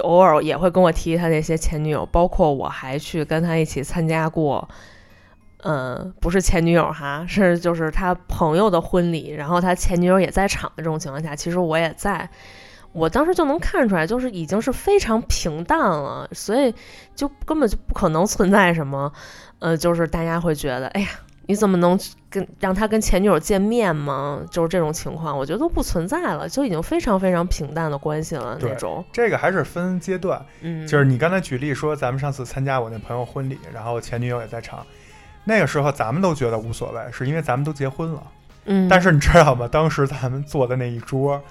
[0.01, 4.69] 偶尔也会跟我提他那些前女友，包括我还去跟他一起参加过，
[5.65, 12.31] 嗯，不是前女友哈，是就是他朋友的婚礼，然后他前女友也在场的这种情况下，其实我也在。
[12.93, 16.73] 我当时就能看出来，就是已经是非常平淡了，所以
[17.17, 19.13] 就根本就不可能存在什么，
[19.59, 21.09] 呃，就是大家会觉得，哎呀，
[21.47, 21.99] 你怎么能
[22.31, 24.43] 跟让他跟前女友见面吗？
[24.51, 29.05] 就是这种情况，我觉得都不存在了，就已经非常非常平淡的关系了那种。
[29.13, 34.87] 这个还是分阶段，嗯，就是你刚才举例说，咱们上次参加我那朋友婚礼，然后前女友也在场，
[35.45, 38.23] 那个时候咱们都觉得无所谓，是因为咱们都结婚了。
[38.67, 39.67] 嗯，但是你知道吗？
[39.67, 41.43] 当时咱们坐的那一桌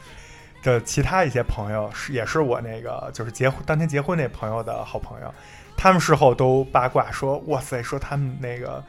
[0.64, 5.34] 的其他一些朋友，是也是我那个就是结婚当天结婚那朋友的好朋友，
[5.76, 8.82] 他们事后都八卦说，哇塞，说他们那个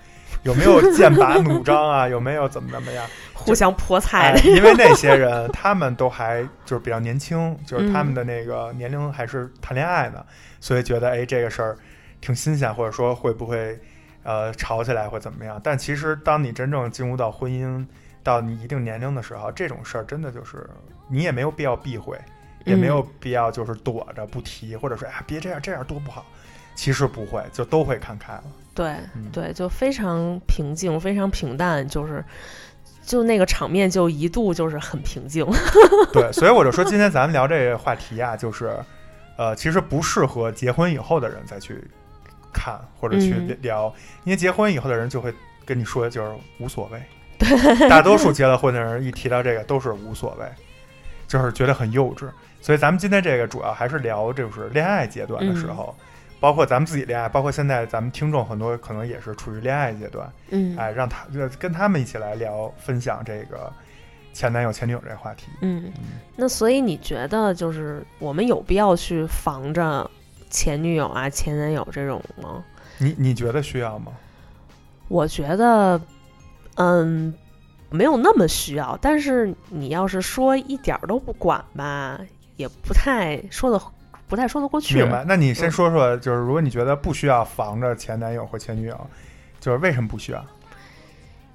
[0.43, 2.07] 有没有剑拔弩张啊？
[2.11, 3.07] 有没有怎么怎么样？
[3.35, 10.25] 互相泼菜哎，因为那些人他们都还就是比较年轻，就是他嗯们的那个年龄还是谈恋爱呢，
[10.61, 11.77] 所以觉得哎这个事儿
[12.21, 13.77] 挺新鲜，或者说会不会
[14.23, 15.61] 呃吵起来或怎么样？
[15.65, 17.85] 但其实当你真正进入到婚姻
[18.23, 20.69] 到你一定年龄的时候，这种事儿真的就是
[21.09, 22.17] 你也没有必要避讳，
[22.65, 26.25] 也没有嗯必要就是躲着不提，或者说哎别这样这样多不好。
[26.77, 28.45] 其实不会，就都会看开了。
[28.75, 32.25] 对嗯对，就非常平静，非常平淡，就是
[33.05, 35.47] 就那个场面就一度就是很平静。
[36.13, 38.75] 对，所以我就说今天咱们聊这个话题啊，就是，
[39.37, 41.83] 呃，其实不适合结婚以后的人再去
[42.53, 43.93] 看或者去嗯聊，
[44.25, 45.33] 因为结婚以后的人就会
[45.65, 47.03] 跟你说就是无所谓。
[47.89, 50.47] 大多数结了婚的人一提到这个都是无所谓，
[51.27, 52.29] 就是觉得很幼稚。
[52.61, 55.93] 所以咱们今天这个主要还是聊就是恋爱阶段的时候，
[56.43, 63.73] 包括咱们自己恋爱，包括现在咱们听众很多可能也是处于恋爱阶段，嗯哎，让他就跟他们一起来聊分享这个
[64.33, 65.47] 前男友前女友这个话题。
[65.61, 66.03] 嗯，嗯
[66.35, 70.11] 那所以你觉得就是我们有必要去防着
[70.51, 72.65] 前女友啊、前男友这种吗？
[72.99, 74.11] 你你觉得需要吗？
[75.07, 76.01] 我觉得，
[76.75, 77.33] 嗯，
[77.89, 78.99] 没有那么需要。
[79.01, 82.19] 但是你要是说一点儿都不管吧，
[82.57, 83.81] 也不太说的
[84.29, 84.97] 不太说得过去。
[84.97, 85.25] 明白？
[85.27, 89.07] 那你先嗯说说，就是如果你觉得不需要防着前男友或前女友，
[89.61, 90.45] 就是为什么不需要？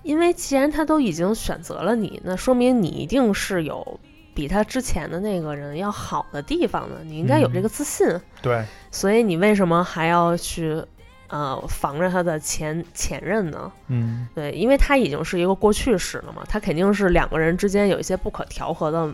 [0.04, 4.00] 因为既然他都已经选择了你，那说明你一定是有
[4.34, 8.08] 比他之前的那个人要好的地方的，你应该有这个自信。
[8.42, 10.82] 对，所以你为什么还要去
[11.28, 13.70] 呃防着他的前前任呢？
[13.88, 19.14] 嗯对，因为他已经是一个过去式了嘛，他肯定是两个人之间有一些不可调和的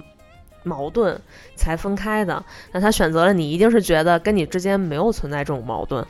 [0.63, 1.19] 矛盾
[1.55, 2.43] 才分开的。
[2.71, 6.05] 那他选择了你，一定是觉得跟你之间没有存在这种矛盾。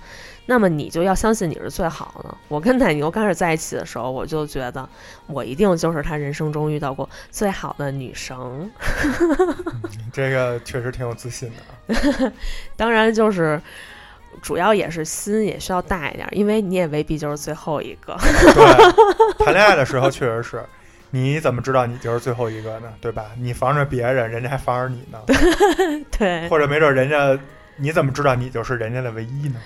[0.45, 2.37] 那么你就要相信你是最好的。
[2.49, 4.89] 我跟奶牛刚开始在一起的时候，我就觉得
[5.25, 8.69] 我一定就是他人生中遇到过最好的女生。
[10.11, 11.49] 这个确实挺有自信
[11.87, 12.33] 的。
[12.75, 13.61] 当然，就是
[14.41, 18.13] 主要也是心也需要大一点，因为你也未必就是最后一个。
[18.19, 20.61] 对，谈恋爱的时候确实是。
[21.15, 22.91] 你怎么知道你就是最后一个呢？
[22.99, 23.27] 对吧？
[23.37, 25.19] 你防着别人，人家还防着你呢。
[26.17, 26.49] 对。
[26.49, 27.39] 或者没准人家，
[27.75, 29.59] 你怎么知道你就是人家的唯一呢？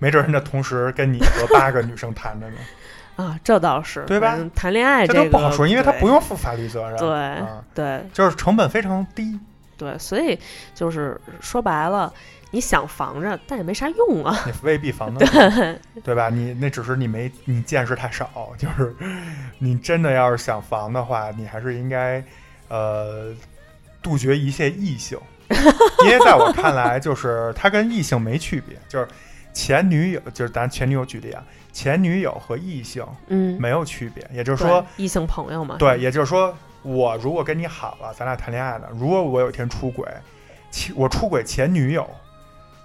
[0.00, 2.56] 没准人家同时跟你和八个女生谈着呢。
[3.14, 4.36] 啊，这倒是，对吧？
[4.52, 6.98] 谈恋爱这都不好说，因为他不用负法律责任。
[6.98, 7.38] 对
[7.72, 9.38] 对，就是成本非常低。
[9.78, 10.36] 对，所以
[10.74, 12.12] 就是说白了。
[12.52, 14.42] 你想防着，但也没啥用啊。
[14.44, 16.28] 你未必防得 住，对吧？
[16.28, 18.52] 你那只是你没你见识太少。
[18.58, 18.94] 就是
[19.58, 22.22] 你真的要是想防的话，你还是应该
[22.68, 23.32] 呃
[24.02, 25.16] 杜绝一切异性，
[26.04, 28.76] 因为在我看来，就是他跟异性没区别。
[28.88, 29.06] 就是
[29.52, 34.28] 前女友，就是咱前女友举例啊，前女友和异性嗯没有区别。
[34.32, 35.76] 也就是说，异性朋友嘛。
[35.78, 40.04] 对，也就是说，我如果跟你好了，咱俩谈恋爱了，如果我有一天出轨，
[40.96, 42.08] 我出轨前女友。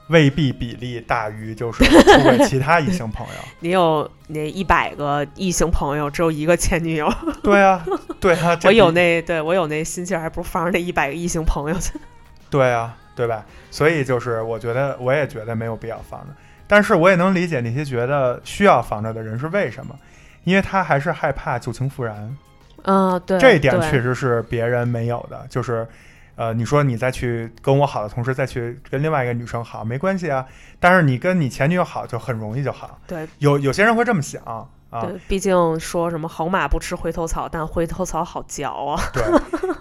[0.09, 3.33] 未必比例大于就是出轨其他异性朋友。
[3.59, 7.11] 你有那一百个异性朋友，只有一个前女友。
[7.41, 7.83] 对啊，
[8.19, 11.93] 对啊， 我有那对我有那心气儿，还不如放着那一百个异性朋友去。
[12.51, 13.43] 对啊，对吧？
[13.71, 16.27] 所以就是我觉得，我也觉得没有必要放着。
[16.67, 19.95] 但是我也能理解那些觉得需要防着的人是为什么，
[20.43, 22.37] 因为他还是害怕旧情复燃。
[22.83, 25.87] 嗯，对，这一点确实是别人没有的，就是。
[26.35, 30.45] 呃，你说你再去跟我好的同时再去跟另外一个女生好，没关系啊。
[30.79, 32.99] 但是你跟你前女友好就很容易就好。
[33.07, 34.67] 对，有有些人会这么想啊。
[35.01, 39.01] 对，毕竟说什么好马不吃回头草，但回头草好嚼啊。
[39.11, 39.23] 对，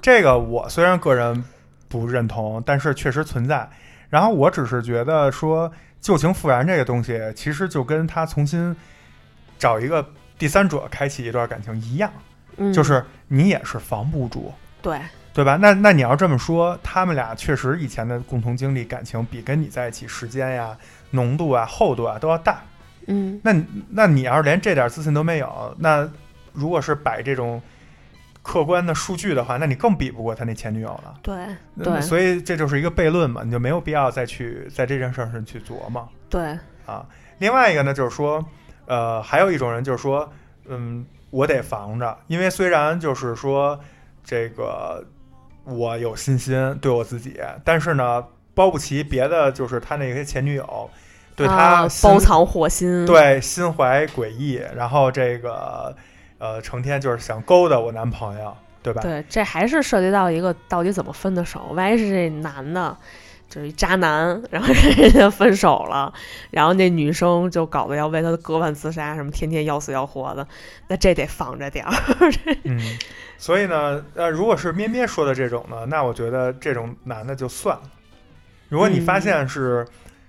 [0.03, 1.45] 这个我虽然个人
[1.89, 3.69] 不认同，但是确实存在。
[4.09, 8.75] 然后我只是觉得说旧情复燃这个东西，其实就跟他重新
[9.59, 10.05] 找一个
[10.39, 12.11] 第三者开启一段感情一样，
[12.73, 14.53] 就是你也是防不住。
[14.81, 15.01] 对。
[15.35, 15.59] 对吧？
[15.61, 20.79] 那那你要这么说，他们俩确实以前的共同经历、感情比跟你在一起时间呀、
[21.11, 22.63] 浓度啊、厚度啊都要大。
[23.09, 23.53] 嗯，那
[23.91, 26.09] 那你要是连这点自信都没有，那
[26.53, 27.61] 如果是摆这种
[28.43, 31.19] 客观的数据的话，那你更比不过他那前女友了。
[31.21, 31.37] 对
[31.83, 36.09] 对，所以这就是一个悖论嘛，你就没有必要再去在这件事上去琢磨。
[36.31, 37.05] 对啊，
[37.39, 38.43] 另外一个呢，就是说，
[38.87, 40.33] 呃，还有一种人就是说，
[40.67, 43.81] 嗯，我得防着，因为虽然就是说
[44.23, 45.05] 这个。
[45.65, 48.25] 我有信心对我自己，但是呢，
[48.55, 50.91] 包不齐别的，就是他那些前女友，
[51.35, 55.95] 对他包藏祸心，对心怀诡异，然后这个
[56.39, 59.01] 呃，成天就是想勾搭我男朋友，对吧？
[59.03, 61.73] 对，这还是涉及到一个到底怎么分的手。
[61.73, 62.97] 万一是这男的，
[63.49, 66.13] 就是一渣男，然后人家分手了，
[66.51, 70.47] 然后那女生就搞得要为他割腕自杀，什么天天要死要活的，
[70.89, 71.93] 那这得防着点儿。
[72.65, 72.81] 嗯。
[73.37, 77.83] 所以呢，呃，如果是咩咩说的这种呢，那我觉得这种男的就算了。
[78.71, 79.87] 如果你发现是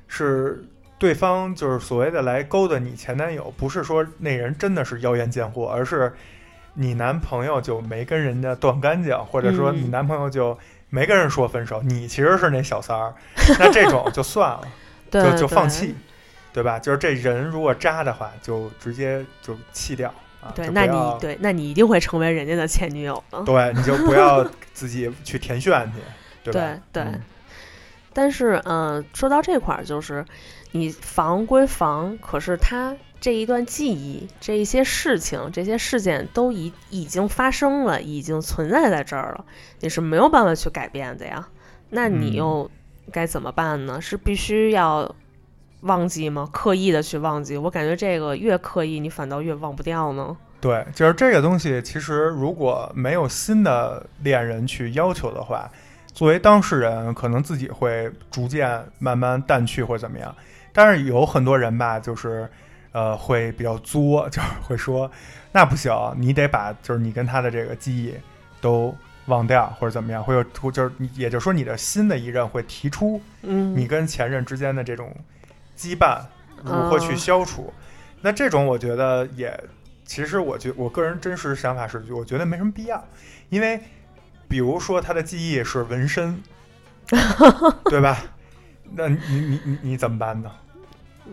[0.08, 0.65] 是
[0.99, 6.13] 对方就是所谓的来勾搭你前男友，不是说那人真的是妖艳贱货，而是
[6.73, 10.58] 你男朋友就没跟人家断干净，或者说你男朋友就
[10.95, 13.13] 没跟人说分手，你其实是那小三儿，
[13.60, 14.62] 那这种就算了，
[15.12, 15.93] 就就放弃，
[16.53, 16.79] 对吧？
[16.79, 20.13] 就是这人如果渣的话，就直接就弃掉。
[20.55, 23.43] 对，那你对，那你一定会成为人家的前女友的。
[23.43, 24.41] 对， 你就不要
[24.73, 25.99] 自己去填炫去，
[26.43, 26.79] 对吧？
[26.93, 27.19] 对对。
[28.13, 30.23] 但是，嗯，说到这块儿，就是
[30.71, 39.43] 你防归防，可是他这一段记忆、这一些事情、这些事件都已已经发生了，已经存在在这儿了，
[39.79, 41.47] 你是没有办法去改变的呀。
[41.89, 42.69] 那你又
[43.11, 43.99] 该怎么办呢？
[43.99, 45.15] 是必须要。
[45.81, 46.47] 忘记吗？
[46.53, 50.38] 刻意的去忘记，我感觉这个越刻意，你反倒越忘不掉呢。
[50.61, 55.67] 对，就是这个东西，其实如果没有新的恋人去要求的话，
[56.13, 60.35] 作为当事人，可能自己会逐渐慢慢淡去或者怎么样。
[60.71, 62.47] 但是有很多人吧，就是
[62.95, 65.12] 呃，会比较作，就是会说，
[65.51, 68.13] 那不行，你得把就是你跟他的这个记忆
[68.61, 68.95] 都
[69.26, 70.41] 忘掉或者怎么样，会有
[70.72, 75.13] 就是你也就是说你的新的一任会提出，嗯，你跟前任之间的这种。
[75.78, 76.22] 羁绊
[76.63, 77.74] 如何去消除？
[78.22, 79.53] 那这种我觉得也，
[80.05, 83.05] 其实我觉我个人真实想法是，我觉得没什么必要，
[83.49, 83.82] 因为
[84.47, 86.41] 比如说他的记忆是纹身，
[87.91, 88.24] 对吧？
[88.93, 90.49] 那你你你你怎么办呢？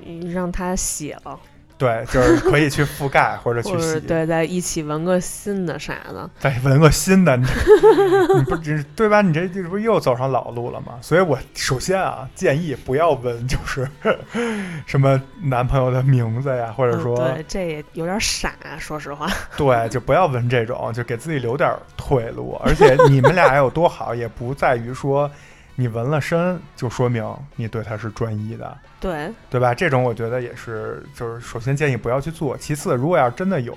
[0.05, 1.39] 你让他写了。
[1.83, 6.31] 对，就是可以去覆盖或者去 洗，对，再一起纹个新的啥的。
[6.39, 7.45] 再纹个新的，你
[8.39, 9.21] 你不只对吧？
[9.21, 10.93] 你这这不又走上老路了吗？
[11.01, 13.89] 所以我首先啊，建议不要纹，就是
[14.87, 19.29] 什么男朋友的名字呀，或者说、嗯、对，这也有点傻，说实话。
[19.57, 22.57] 对，就不要纹这种，就给自己留点退路。
[22.65, 25.29] 而且你们俩有多好，也不在于说
[25.75, 27.25] 你纹了身就说明
[27.57, 29.75] 你对他是专一的，对，对吧？
[29.75, 32.57] 这种我觉得也是，就是首先建议不要去做。
[32.57, 33.75] 其次，如果要真的有，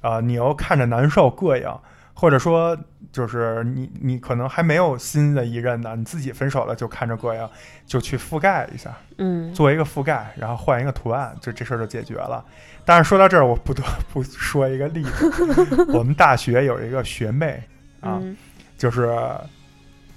[0.00, 1.66] 啊、你又看着难受膈应，
[2.12, 2.76] 或者说
[3.12, 7.48] 就是你你可能还没有新的一任呢，你自己分手了就看着膈应，
[7.86, 12.44] 就去覆盖一下，嗯，做一个覆盖，然后换一个图案，就这事儿就解决了。
[12.84, 17.62] 但是说到这儿，我不得 不说一个例子， 我们大学有一个学妹
[18.00, 18.36] 啊，嗯
[18.76, 19.16] 就是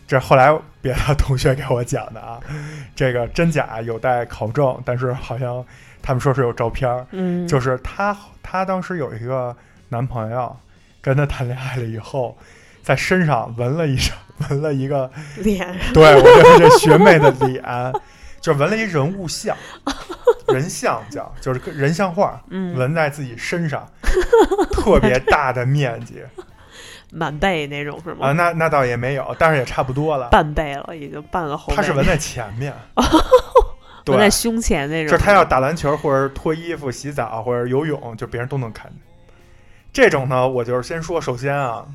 [0.07, 2.39] 这后来别的同学给我讲的啊，
[2.95, 5.63] 这个真假有待考证，但是好像
[6.01, 9.55] 他们说是有照片儿，嗯，就是她她当时有一个
[9.89, 10.55] 男朋友
[11.01, 12.37] 跟她谈恋爱了以后，
[12.81, 14.15] 在身上纹了一张
[14.49, 17.61] 纹了一个，脸， 对我就是这学妹的脸，
[18.39, 19.57] 就纹了一人物像，
[20.47, 22.41] 人像叫就是个人像画。
[22.49, 23.85] 嗯，纹在自己身上，
[24.71, 26.23] 特别大的面积
[27.11, 28.27] 满背那种是吗？
[28.27, 30.29] 啊，那那倒也没有，但是也差不多了。
[30.29, 31.75] 半背了，已经半个后背。
[31.75, 32.73] 他是纹在前面，
[34.03, 35.11] 对纹在，胸前那种。
[35.11, 38.99] 就是他要打篮球或者脱衣服、洗澡或者游泳，就别人都能看见。
[39.93, 41.85] 这种呢，我就是先说，首先啊，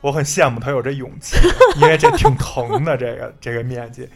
[0.00, 1.36] 我很羡慕他有这勇气，
[1.80, 4.08] 因为这挺疼的，这个这个面积。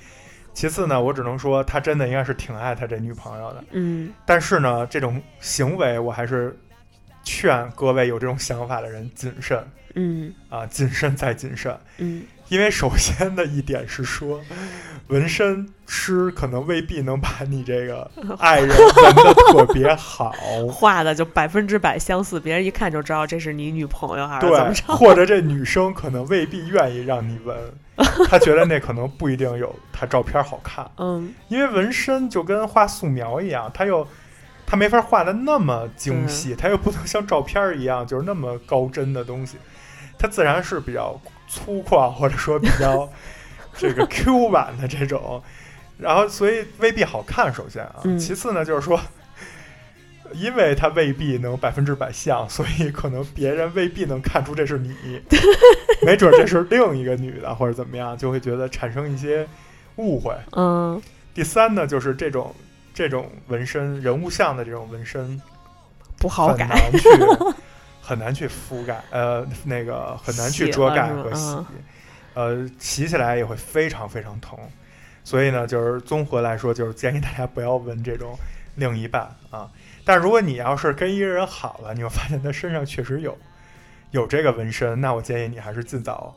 [0.53, 3.65] 其次呢，我只能说他真的应该是挺爱他这女朋友的。
[3.73, 6.57] 嗯但是呢，这种行为我还是
[7.25, 9.59] 劝各位有这种想法的人谨慎
[9.95, 11.77] 嗯啊，谨慎再谨慎。
[11.99, 14.41] 嗯，因为首先的一点是说，
[15.09, 20.33] 纹身师可能未必能把你这个 爱人纹的特别好，
[20.73, 24.97] 画的就百分之百相似，别人一看就知道这是你女朋友还是怎么对，着。
[24.97, 27.57] 或者这女生可能未必愿意让你纹，
[28.29, 34.07] 她觉得那可能不一定有她照片好看，嗯，因为纹身就跟画素描一样，它又。
[34.67, 39.59] 他没法画的那么精细，他又不能像照片一样，就是那么高真的东西，
[40.25, 43.07] 它自然是比较粗犷，或者说比较
[43.77, 45.43] 这个 Q 版的这种，
[45.99, 47.53] 然后所以未必好看。
[47.53, 48.99] 首先啊，嗯其次呢，就是说，
[50.33, 54.97] 因为它未必能百分之百像，所以可能别人未必能看出这是你，
[56.07, 59.47] 没准这是另一个女的或者怎么样，就会觉得产生一些
[59.97, 60.35] 误会。
[60.53, 61.03] 嗯，
[61.35, 62.55] 第三呢，就是这种
[62.95, 65.39] 这种纹身人物像的这种纹身
[66.19, 66.91] 不好改。
[68.05, 71.57] 很难去覆盖，呃， 那个很难去遮盖和洗
[72.35, 74.59] 呃，洗起来也会非常非常疼。
[75.23, 78.37] 所以呢，就是综合来说，就是建议大家不要纹这种
[78.75, 79.71] 另一半啊。
[80.05, 83.39] 但如果你要是跟一个人好了，你会发现他身上确实有
[84.11, 86.35] 有这个纹身，那我建议你还是尽早，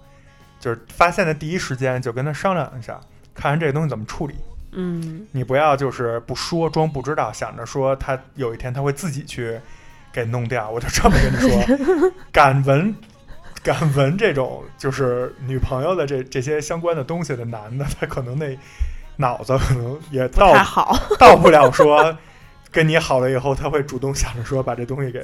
[0.60, 2.98] 就是发现的第一时间就跟他商量一下，
[3.36, 4.36] 看看这个东西怎么处理。
[4.72, 9.60] 嗯你不要就是不说装不知道，想着说他有一天他会自己去
[10.18, 10.68] 给弄掉。
[10.70, 12.96] 我就这么跟你说， 敢闻
[13.62, 18.58] 敢闻这种就是女朋友的这这些相关的东西的男的，他可能那
[19.18, 20.54] 脑子可能也不到。
[21.20, 22.18] 到不了说
[22.72, 25.24] 跟你好了以后，他会主动想着说把这东西给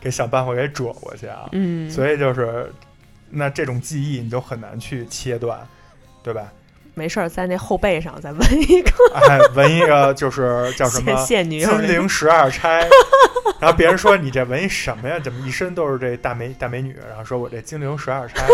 [0.00, 1.48] 给想办法给遮过去啊。
[1.52, 2.72] 嗯，所以就是
[3.30, 5.58] 那这种记忆你就很难去切断，
[6.22, 6.52] 对吧？
[6.94, 8.90] 没事儿，在那后背上再纹一个
[9.28, 12.86] 哎，纹一个就是叫什么 谢谢女友金陵十二钗，
[13.60, 15.18] 然后别人说你这纹一什么呀？
[15.18, 16.96] 怎么一身都是这大美大美女？
[17.08, 18.46] 然后说我这金陵十二钗，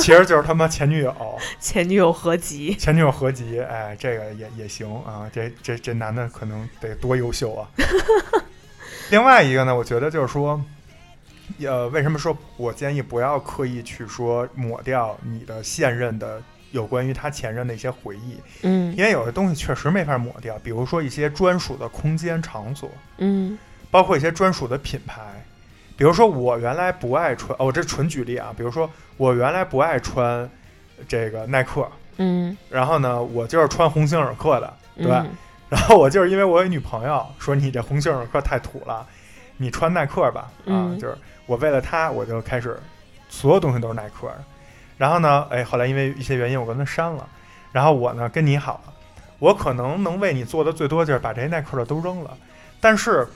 [0.00, 2.74] 其实就是他妈前女友，前女友合集。
[2.74, 3.60] 前女友合集。
[3.60, 7.68] 哎，这个也也行啊，这这这男的可能得多优秀啊。
[9.10, 10.60] 另外一个呢，我觉得就是说。
[11.64, 16.42] 呃，为什么说我建议不要刻意去说抹掉你的现任的
[16.72, 18.36] 有关于他前任的一些回忆？
[18.62, 23.58] 嗯因为有的东西确实没法抹掉，比如说一些专属的空间场所，嗯
[23.90, 25.22] 包括一些专属的品牌。
[25.96, 28.52] 比如说我原来不爱穿，哦，我这纯举例啊。
[28.54, 30.48] 比如说我原来不爱穿
[31.08, 35.24] 这个耐克，嗯，然后呢，我就是穿鸿星尔克的，对吧？
[35.24, 35.30] 嗯
[35.68, 39.04] 然后我就是因为我有女朋友说你这鸿星尔克太土了，
[39.56, 42.78] 你穿耐克吧，啊，嗯就是我为了她，我就开始
[43.28, 44.44] 所有东西都是耐克的。
[44.96, 47.28] 然后呢，哎，后来因为一些原因我跟他删了，
[47.72, 48.92] 然后我呢跟你好了，
[49.38, 52.36] 我可能能为你做的最多就是把这些耐克的都扔了，
[52.80, 53.26] 但是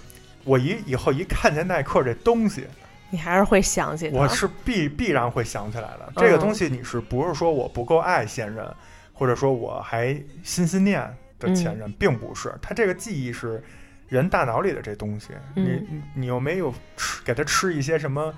[0.45, 2.67] 我一以后一看见耐克这东西，
[3.11, 4.17] 你还是会想起他。
[4.17, 6.13] 我是必必然会想起来的。
[6.17, 8.67] 这个嗯东西你是不是说我不够爱现任，
[9.13, 11.03] 或者说我还心心念
[11.39, 12.55] 的前任，并不是。
[12.63, 13.63] 他这个记忆是
[14.09, 18.33] 人大脑里的这东西，你你又没有吃给他吃一些什么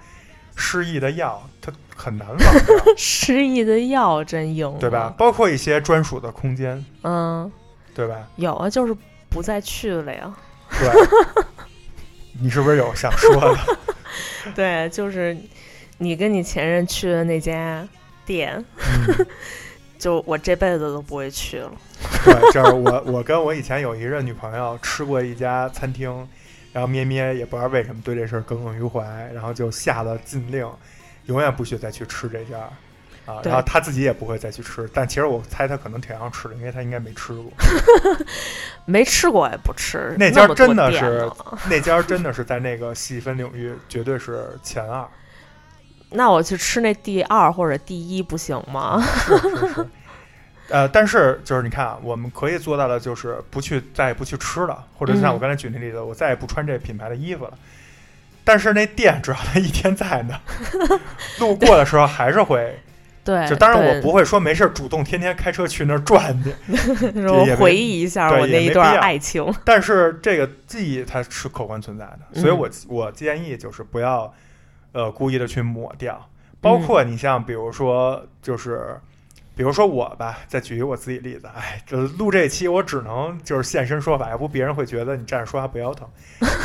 [0.56, 2.46] 失忆的药，它很难忘掉，
[2.96, 5.14] 失忆的药真硬，对吧？？
[5.16, 7.50] 包括一些专属的空间，嗯，
[7.94, 8.16] 对吧？
[8.36, 8.96] 有啊，就是
[9.28, 10.34] 不再去了呀。
[10.78, 10.90] 对，
[12.40, 13.56] 你是不是有想说的？
[14.54, 15.36] 对，就是
[15.98, 17.86] 你跟你前任去的那家
[18.26, 19.26] 店，嗯，
[19.98, 21.70] 就我这辈子都不会去了。
[22.24, 26.28] 对，就是我我跟我以前有一任女朋友吃过一家餐厅，
[26.72, 30.66] 然后咩咩也不知道为什么对这事儿耿耿于怀，然后就下了禁令，
[31.26, 32.68] 永远不许再去吃这家。
[33.24, 37.44] 啊，然后他自己也不会再去吃，但其实我猜他可能挺想吃的，因为他应该没吃过。
[38.84, 41.30] 没吃过也不吃，那家真的是
[41.70, 45.06] 那家真的是在那个细分领域绝对是前二，
[46.10, 49.00] 那我去吃那第二或者第一不行吗？
[49.00, 49.86] 是是是。
[50.68, 57.52] 呃，但是就是你看啊，我们可以做到的就是不去再也不去吃了，或者像嗯我刚才举那例子，我再也不穿这品牌的衣服了。
[58.44, 60.40] 但是那店只要它一天在呢，
[61.38, 62.78] 路过的时候还是会，
[63.22, 66.54] 对，就当然我不会说没事儿主动天天开车去那儿转去，
[67.28, 69.44] 我也回忆一下对我那一段爱情。
[69.64, 74.32] 但是这个记忆它是客观存在的，所以嗯我我建议就是不要
[74.92, 76.28] 呃故意的去抹掉，
[76.60, 78.96] 包嗯括你像比如说就是。
[79.54, 86.08] 比如说我吧，再举一个我自己例子，哎，这录这期我只能就是现身说法，要不别人会觉得你站着说话不腰疼，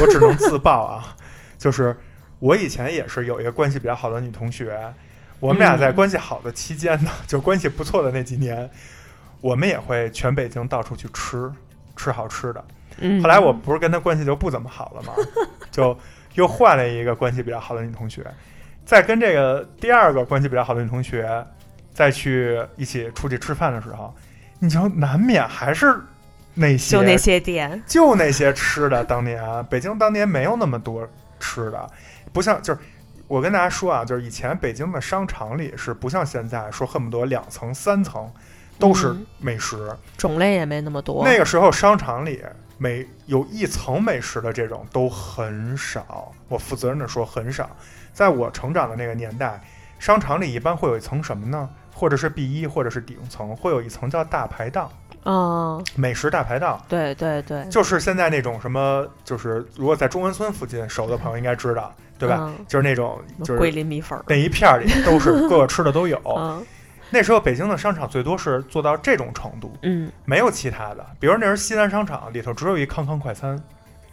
[0.02, 1.16] 我只能自曝啊，
[1.58, 1.96] 就是
[2.40, 4.80] 我以前也是有一个关系比较好的女同学，
[5.40, 5.96] 我们俩在嗯。
[5.96, 8.70] 关系好的期间呢，就关系不错的那几年，
[9.42, 11.52] 我们也会全北京到处去吃
[11.96, 12.66] 吃好吃的，
[13.00, 15.14] 嗯，后来我不是跟她关系就不怎么好了嘛？
[15.72, 15.98] 就
[16.36, 18.26] 又换了一个关系比较好的女同学，
[18.86, 21.46] 再跟这个第二个关系比较好的女同学
[21.98, 24.14] 再去一起出去吃饭的时候，
[24.60, 26.00] 你就难免还是
[26.54, 29.04] 那些就那些店，就那些吃的。
[29.04, 31.90] 当年北京当年没有那么多吃的，
[32.32, 32.80] 不像就是。
[33.28, 38.32] 我跟大家说啊，就是以前北京的商场里是不像现在说恨不得两层三层
[38.80, 41.26] 都是嗯美食，种类也没那么多。
[41.26, 42.42] 那个时候商场里
[42.78, 47.70] 每有一层美食的这种都很少，我负责任的说很少。
[48.14, 49.62] 在我成长的那个年代，
[50.00, 51.70] 商场里一般会有一层什么呢？
[51.98, 54.88] 或者是 B 一，或者是顶层，会有一层叫大排档，
[55.26, 62.38] 嗯，美食大排档，对对对，就是现在那种什么，就是如果在中关村附近熟的朋友应该知道，对吧？
[62.42, 66.22] 嗯就是那种就是桂林米粉儿，那一片儿里都是 各个吃的都有。
[66.38, 66.64] 嗯
[67.10, 71.06] 那时候北京的商场最多是做到这种程度，嗯没有其他的。
[71.22, 73.58] 比如那时候西单商场里头只有一康康快餐，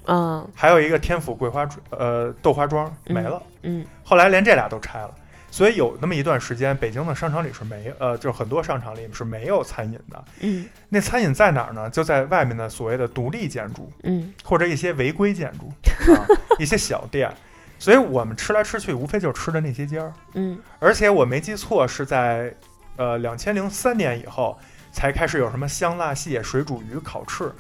[0.06, 5.10] 嗯还有一个天府桂花呃豆花庄没了，嗯后来连这俩都拆了。
[5.54, 10.24] 所以有那么一段时间，北京的商场里是没呃，就是很多商场里是没有餐饮的。
[10.40, 11.88] 嗯那餐饮在哪儿呢？
[11.88, 15.72] 就在外面的所谓的独立建筑嗯或者一些违规建筑
[16.12, 16.26] 啊，
[16.58, 17.32] 一些小店。
[17.78, 20.12] 所以我们吃来吃去，无非就是吃的那些家儿。
[20.32, 22.52] 嗯而且我没记错，是在
[22.96, 24.58] 呃两千零三年以后
[24.90, 27.52] 才开始有什么香辣蟹、水煮鱼、烤翅，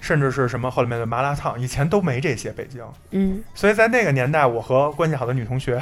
[0.00, 2.50] 甚至是什么后面的麻辣烫，以前都没这些。
[2.52, 5.78] 北京，嗯所以在那个年代，我和关系好的女同学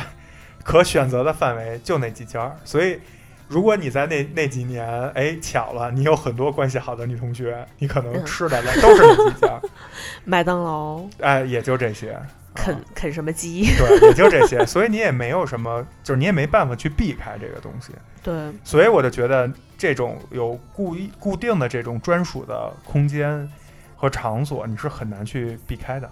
[0.66, 2.56] 可选择的范围就那几家儿。
[2.64, 2.98] 所以，
[3.46, 9.60] 如果你在那那几年，哎，巧了，你有很多关系好的女同学，你可能嗯吃的都是那几家，
[10.26, 12.18] 麦当劳哎，也就这些。
[12.52, 13.66] 啃啊啃什么鸡？
[13.76, 17.92] 对，也就这些，所以你也没有什么，就是你也没办法去避开这个东西。
[18.22, 19.48] 对，所以我就觉得
[19.78, 23.48] 这种有固一固定的这种专属的空间
[23.94, 26.10] 和场所，你是很难去避开的。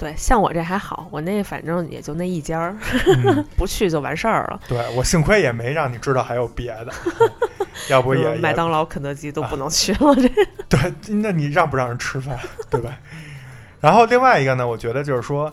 [0.00, 2.74] 对，像我这还好，我那反正也就那一家儿，
[3.06, 4.58] 嗯， 不去就完事儿了。
[4.66, 6.92] 对我幸亏也没让你知道还有别的，
[7.90, 10.14] 要不也嗯麦当劳、肯德基都不能去了。
[10.14, 10.28] 这
[10.70, 12.38] 对，那你让不让人吃饭，
[12.70, 12.96] 对吧？
[13.78, 15.52] 然后另外一个呢，我觉得就是说，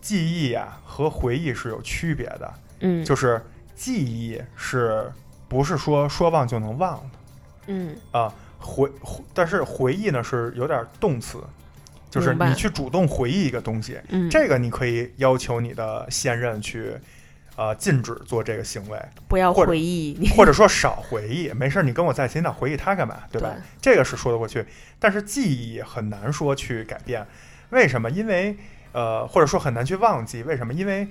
[0.00, 5.10] 记忆啊和回忆是有区别的，嗯就是记忆是
[5.48, 7.18] 不是说说忘就能忘的？
[7.66, 11.38] 嗯啊，回，回但是回忆呢是有点动词，
[12.10, 16.92] 就是你去主动回忆一个东西，嗯，这个你可以要求你的现任去，
[17.56, 18.98] 呃，禁止做这个行为，
[19.28, 20.28] 不要回忆你。
[20.36, 23.50] 或者说少回忆，没事儿，你跟我在一起，你老回忆他干嘛， 对吧？
[23.50, 24.64] 对这个是说得过去，
[24.98, 27.26] 但是记忆很难说去改变，
[27.70, 28.10] 为什么？
[28.10, 28.56] 因为
[28.92, 30.74] 呃，或者说很难去忘记，为什么？
[30.74, 31.06] 因为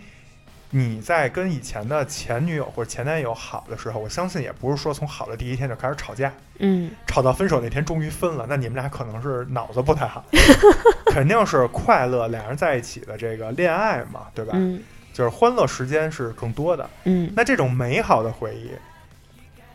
[0.71, 6.91] 你在跟以前的前女友或者前男友好的时候，我相信也不是说从好的第一天就开始吵架，嗯。
[7.07, 10.23] 吵到分手那天终于分了，那你们俩可能是脑子不太好，
[11.07, 14.53] 肯定是快乐俩人在一起的这个恋爱嘛，对吧？
[14.55, 14.81] 嗯。
[15.11, 16.89] 就是欢乐时间是更多的。
[17.05, 17.33] 嗯。
[17.35, 18.69] 那这种美好的回忆，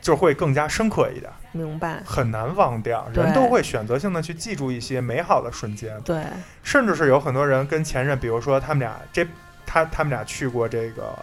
[0.01, 3.07] 就会更加深刻一点，明白，很难忘掉。
[3.13, 6.23] 人都会选择性的去记住一些美好的瞬间，对，
[6.63, 9.27] 甚至是有很多人跟前任，比如说他们俩这
[9.67, 11.17] 他他们俩去过这个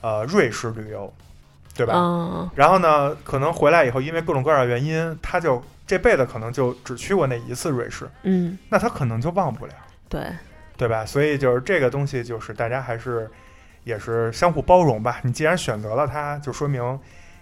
[0.00, 1.12] 呃瑞士旅游，
[1.74, 1.94] 对吧？
[1.96, 9.72] 嗯，然后呢，可能回来以后，因为各种各样的原因，他就这辈子可能就只去过那一次瑞士，嗯，那他可能就忘不了，
[10.08, 10.22] 对，
[10.76, 11.04] 对吧？
[11.04, 13.30] 所以就是这个东西，就是大家还是
[13.84, 15.20] 也是相互包容吧。
[15.22, 16.98] 你既然选择了他，就说明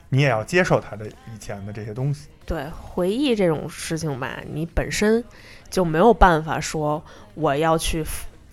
[0.08, 2.28] 你也要接受他的以前的这些东西。
[2.44, 5.22] 对，回忆这种事情吧，你本身
[5.70, 7.02] 就没有办法说
[7.34, 8.04] 我要去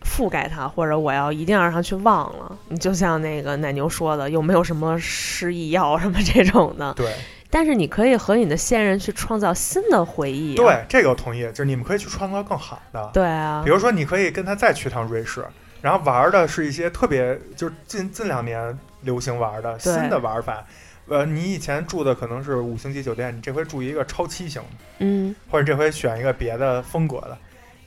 [0.10, 2.58] 覆覆盖它，或者我要一定要让它去忘了。
[2.68, 7.14] 你就像那个奶牛说的，又没有什么失忆药什么这种的，对
[7.50, 10.58] 但是你可以和你的现任去创造新的回忆、啊。
[10.58, 13.10] 对，这个我同意，就是你们可以去创造更好的。
[13.14, 15.46] 对啊比，如说，你可以跟他再去趟瑞士，
[15.82, 20.64] 然后玩的是一些特别就是近近两年流行玩的新的玩法。
[21.08, 24.62] 呃，你以前住的可能是五星级酒店，你这回住一个超七星，
[25.00, 27.36] 嗯，或者这回选一个别的风格的，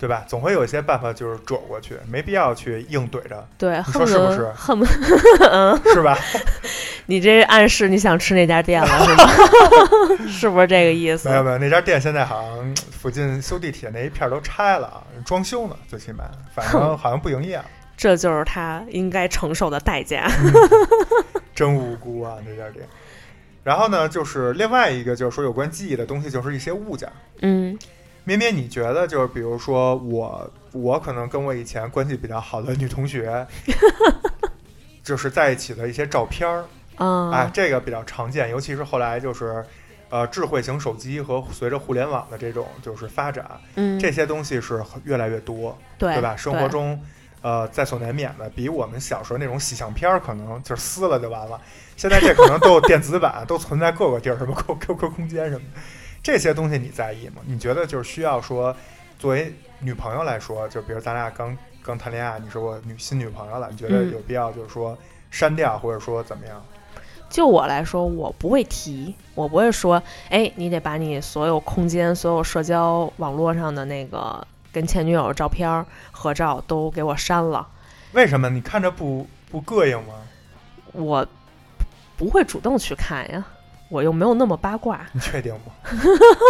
[0.02, 0.24] 对吧？
[0.26, 4.84] 总会有一些办法就是躲过去，没必要去硬怼着，对，你恨不说是不是得恨不
[5.38, 6.18] 得， 嗯，是吧？
[7.06, 10.28] 你这暗示你想吃那家店了 是吗？
[10.28, 11.28] 是不是这个意思？
[11.28, 17.64] 没有没有，那家店现在好像附近修地铁那一片儿都拆了，啊，装修呢，最起码，反正好像不营业了。
[17.96, 20.28] 这就是他应该承受的代价。
[21.54, 22.84] 真无辜啊，那家店。
[23.62, 27.08] 然后呢，就是另外一个，就是说有关记忆的东西，就是一些物件。
[27.42, 27.78] 嗯
[28.24, 33.46] 咩咩，你觉得就是比如说我，我可能跟我以前关系比较好的女同学，
[35.02, 36.64] 就是在一起的一些照片儿，
[36.96, 39.64] 啊，哎，这个比较常见，尤其是后来就是，
[40.08, 43.44] 呃，智慧型手机和随着互联网的这种就是发展，
[43.74, 46.36] 嗯，这些东西是越来越多，对对吧？
[46.36, 47.00] 生活中，
[47.40, 51.60] 呃，在所难免的，比我们小时候那种洗相片儿，可能就撕了就完了。
[51.96, 55.80] 现在这可能都有电子版，都存在各个地儿，什么 Q Q Q 空间什么的。
[56.22, 57.42] 这些东西你在意吗？
[57.44, 58.74] 你觉得就是需要说，
[59.18, 64.96] 作为女朋友来说，就比如咱俩刚刚谈恋爱，你是我女新女朋友了，你觉得嗯有必要就是说
[65.30, 66.64] 删掉，或者说怎么样？
[67.28, 77.66] 就我来说，我不会提，我不会说，哎，你得把你所有空间、所有社交网络上的那个跟前女友的照片儿、合照都给我删了。
[78.12, 80.14] 为什么你看着不不膈应吗？
[80.92, 81.26] 我
[82.18, 83.44] 不会主动去看呀，
[83.92, 85.00] 我又没有那么八卦。
[85.12, 85.72] 你确定吗？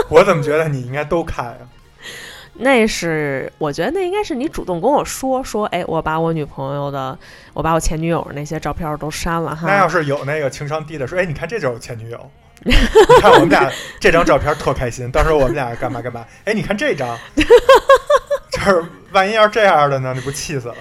[0.09, 1.59] 我怎么觉得你应该都看呀？
[2.55, 7.19] 那是我觉得那应该是你主动跟我说说，哎，我把我女朋友的，
[7.53, 9.67] 我把我前女友那些照片都删了哈。
[9.67, 12.31] 那要是有那个情商低的说，哎，你看这就是我前女友，
[12.63, 12.73] 你
[13.21, 13.69] 看我们俩
[13.99, 20.77] 这张照片特开心，到时候我们俩干嘛干嘛，哎，你看这张， 就是万一要是这样的呢，你不气死了？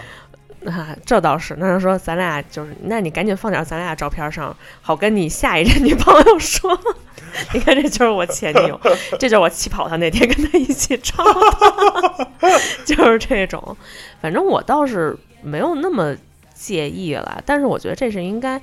[0.65, 1.55] 啊， 这倒是。
[1.57, 6.79] 那就说咱俩就是，那你赶紧放点咱俩照片上，好跟你下一任女朋友说，
[7.53, 8.79] 你看这就是我前女友，
[9.19, 12.27] 这就是我起跑他那天跟他一起照的，
[12.85, 13.75] 就是这种。
[14.21, 16.15] 反正我倒是没有那么
[16.53, 18.61] 介意了，但是我觉得这是应该，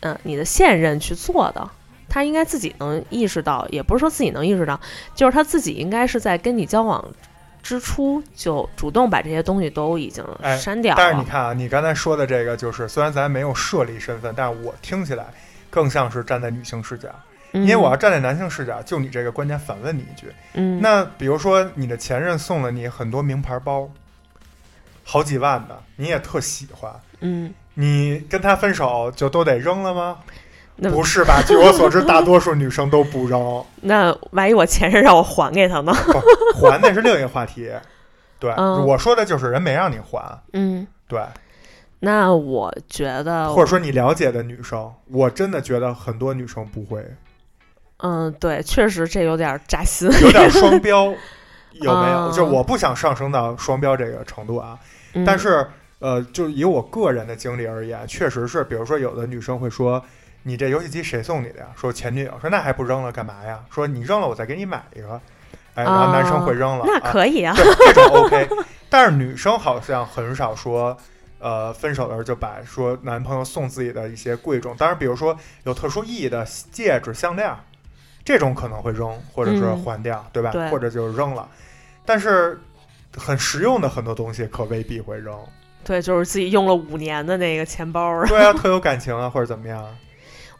[0.00, 1.70] 嗯、你的现任去做的。
[2.08, 4.78] 他应该自己能意识到，也不是说自己能意识到，
[5.14, 7.02] 就是他自己应该是在跟你交往
[7.62, 10.96] 之初就主动把这些东西都已经哎删掉了。
[10.98, 15.26] 但是你看啊，你刚才说的这个，就是虽然咱没有设立身份，但是我听起来
[15.70, 17.08] 更像是站在女性视角，
[17.52, 23.88] 因为我要站在男性视角，就你这个观点反问你一句，嗯，那比如说你的前任送了你很多名牌包，
[25.04, 30.18] 好几万的，你也特喜欢，嗯，你跟他分手就都得扔了吗？
[30.76, 31.42] 那不是吧？
[31.46, 35.92] 据我所知， 大多数女生都不扔，那万一我前任让我还给他呢？
[36.54, 37.70] 不还那是另一个话题。
[38.38, 41.20] 对，嗯我说的就是人没让你还，嗯，对，
[42.00, 47.06] 那我觉得，或者说你了解的女生，我真的觉得很多女生不会，
[47.98, 50.10] 嗯，对，确实这有点扎心。
[50.22, 51.14] 有点 双标，
[51.74, 52.30] 有没有？
[52.30, 54.76] 嗯就我不想上升到双标这个程度啊，
[55.14, 55.64] 嗯但是
[56.00, 60.02] 呃，就以我个人的经历而言，确实是，比如说有的女生会说。
[60.42, 61.66] 你这游戏机谁送你的呀？
[61.76, 62.32] 说前女友。
[62.40, 63.60] 说那还不扔了干嘛呀？
[63.70, 65.20] 说你扔了我再给你买一个。
[65.74, 67.54] 哎，然后男生会扔了，那啊可以啊。
[67.56, 67.64] 对，
[67.94, 68.48] 这种 OK。
[68.90, 70.94] 但是女生好像很少说，
[71.38, 75.34] 呃，分手的时候就把说男朋友送自己的一些贵重，当然比如说
[75.64, 77.50] 有特殊意义的戒指、项链，
[78.22, 80.50] 这种可能会扔或者是嗯还掉，对吧？
[80.50, 81.48] 对或者就是扔了。
[82.04, 82.60] 但是
[83.16, 85.34] 很实用的很多东西可未必会扔。
[85.84, 88.26] 对，就是自己用了五年的那个钱包儿。
[88.26, 89.82] 对啊， 特有感情啊，或者怎么样？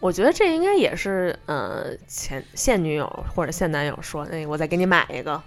[0.02, 5.40] 我觉得这应该也是，呃，前现女友或者现男友说，那个我再给你买一个，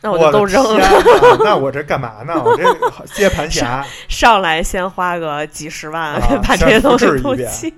[0.00, 0.78] 那我就都扔了。
[0.78, 1.38] 了。
[1.44, 2.32] 那我这干嘛呢？
[2.42, 2.64] 我这
[3.12, 3.84] 接盘侠。
[4.08, 7.70] 上来先花个几十万、啊把这些东西都清。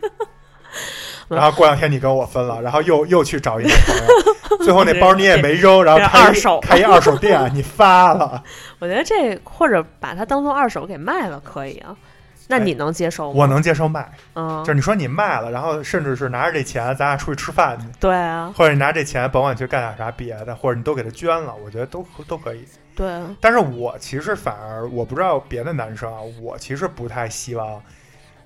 [1.26, 3.96] 然后过两天你跟我分了，然后又又去找一个朋
[4.58, 8.40] 友，最后那包你也没扔，然后这开一二手开一二手店，你发了，
[8.78, 11.96] 我觉得这或者把它当做二手给卖了可以啊。
[12.50, 13.34] 那你能接受吗？
[13.38, 22.64] 我能接受卖，嗯就是，你说你卖了，然后甚至是拿着这钱咱俩出去吃饭去，对啊，或者你拿这钱甭管去干点啥别的，或者你都给他捐了，我觉得都都可以。
[22.96, 27.80] 对啊，但是我其实反而我不知道别的男生啊，我其实不太希望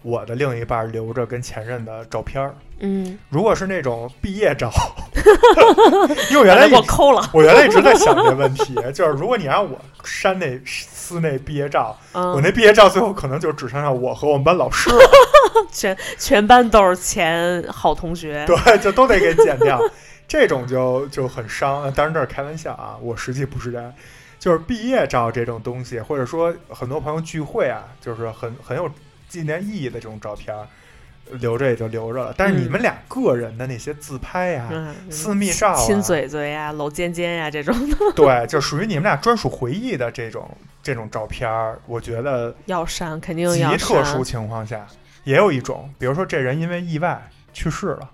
[0.03, 2.55] 我的另一半留着跟前任的照片儿。
[2.81, 4.71] 嗯，如果是那种毕业照，
[6.31, 10.61] 因为我原来我抠了，我原来一直在想这个问题，就是如果你让我删那
[11.05, 14.99] 撕那毕业照，我嗯，那毕业照最后可能就只剩下我和我们班老师了，
[15.71, 19.79] 全全班都是前好同学，对，就都得给剪掉，
[20.27, 21.83] 这种就就很伤。
[21.83, 23.93] 呃当然这是开玩笑啊，我实际不是这样。
[24.39, 28.91] 就是毕业照这种东西，或者说很多朋友聚会啊，就是很很有
[29.29, 30.67] 纪念意义的这种照片儿，
[31.33, 32.35] 留着也就留着了。
[32.37, 40.49] 但是你嗯们俩个人的那些自拍呀、嗯，私密照、啊、亲嘴嘴呀、搂肩肩呀这种的，对，就属于你们俩专属回忆的这种
[40.83, 43.79] 这种照片儿，我觉得要删肯定要删。
[43.79, 44.87] 特殊情况下，
[45.25, 48.11] 也有一种，比如说这人因为意外去世了，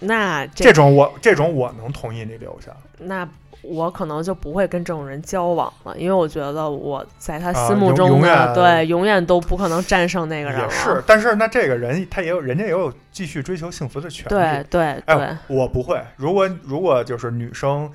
[0.00, 3.28] 那这这种我这种我能同意你留下，那
[3.66, 10.64] 我可能就不会跟这种人交往了，因为我觉得我在他啊心目中的、永远对永远都不可能战胜那个人了。
[10.64, 11.02] 也是。
[11.06, 14.28] 但是那这个人他也有人家也有继续追求幸福的权利。
[14.28, 16.00] 对对对，哎，我不会。
[16.16, 17.90] 如果如果就是女生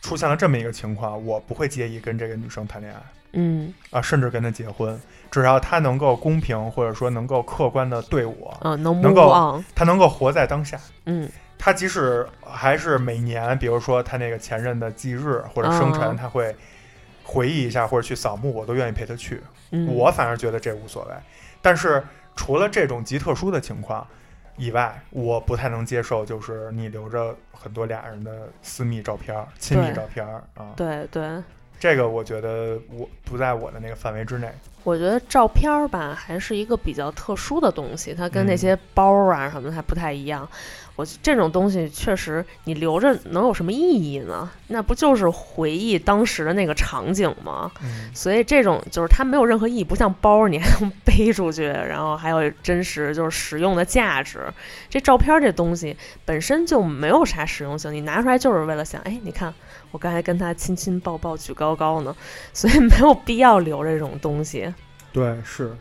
[0.00, 3.00] 出现了这么一个情况，我不会介意跟这个女生谈恋爱
[3.32, 4.98] 嗯啊，甚至跟她结婚，
[5.30, 10.78] 只要她能够公平或者说能够客观的对我，嗯，能能够她能够活在当下。
[11.06, 11.28] 嗯
[11.58, 16.54] 她即使还是每年，比如说他那个前任的忌日或者生辰，他会
[17.24, 19.42] 回忆一下或者去扫墓，我都愿意陪他去。
[19.70, 21.14] 嗯，我反而觉得这无所谓。
[21.60, 22.02] 但是
[22.36, 24.06] 除了这种极特殊的情况
[24.56, 31.42] 以外，我不太能接受，就是你留着很多俩人的私密照片儿、亲密照片儿啊，对对，
[31.80, 34.48] 这个我觉得我不在我的那个范围之内。
[34.86, 40.48] 我觉得照片儿吧还是一个比较特殊的东西，它跟那嗯些包啊什么的还不太一样。
[40.94, 44.48] 我这种东西确实你留着能有什么意义呢？
[44.68, 47.68] 那不就是回忆当时的那个场景吗？
[47.82, 54.46] 嗯，所以这种就是它没有任何意义，不像包儿你还能 背出去，然后还有真实就是实用的价值。
[54.88, 59.52] 这照片儿这东西本身就没有啥实用性，你拿出来就是为了想，哎，你看
[59.96, 62.14] 我刚才跟他亲亲抱抱举高高呢，
[62.52, 64.70] 所以没有必要留这种东西。
[65.10, 65.74] 对，是，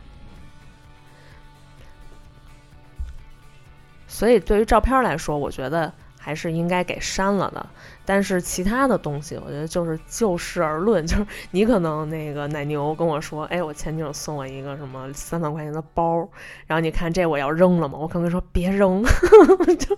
[4.08, 5.94] 所以对于照片来说，我觉得
[6.26, 7.64] 还是应该给删了的。
[8.08, 11.06] 但是其他的东西，我觉得就是就事而论。
[11.06, 16.18] 就是你可能那个奶牛跟我说，哎，我前女友送我一个什么三万块钱的包，
[16.66, 17.98] 然后你看这我要扔了吗？
[18.00, 19.04] 我可能说别扔，
[19.80, 19.96] 就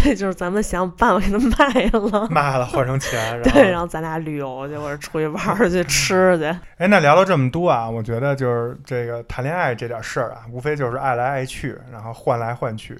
[0.14, 2.28] 就是咱们想办法给它卖了。
[2.30, 6.44] 卖了换成钱，对，然后咱俩旅游去，或者出去玩儿去吃去。
[6.76, 12.98] 哎，那聊了这么多啊，我觉得就是这个谈恋爱这点事儿啊，无非就是爱来爱去，然后换来换去，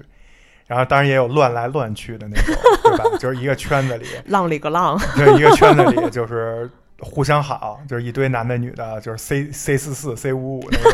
[0.71, 3.03] 然后当然也有乱来乱去的那种， 对吧？
[3.19, 10.91] 就是一个圈子里， 浪里个浪， 就是一个圈子里就是互相好，就是一堆男的女的，就是 C C 四四 C 五五那种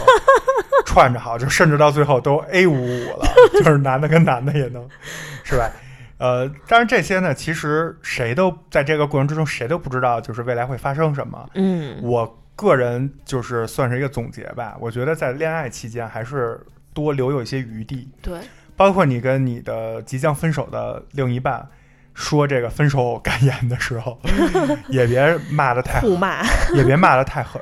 [0.83, 4.83] 串着好，就甚至到最后都 A 五五了，就是男的跟男的也能，
[5.43, 5.69] 是吧？
[6.17, 11.47] 呃，当然这些呢，其实谁都在这个过程之中，谁都不知道就是未来会发生什么。
[11.53, 16.59] 嗯我个人就是算是一个总结吧，我觉得在恋爱期间还是
[16.95, 18.39] 多留有一些余地，对，
[18.77, 21.67] 包括你跟你的即将分手的另一半
[22.13, 24.17] 说这个分手感言的时候，
[24.87, 27.61] 也别骂的太互骂，也别骂的太狠，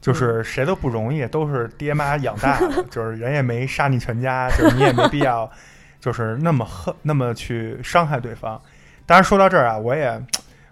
[0.00, 5.50] 就是谁都不容易，都是爹妈养大的， 就是人也没杀你全家，就是你也没必要，
[6.00, 8.60] 就是那么恨，那么去伤害对方。
[9.06, 10.20] 当然说到这儿啊，我也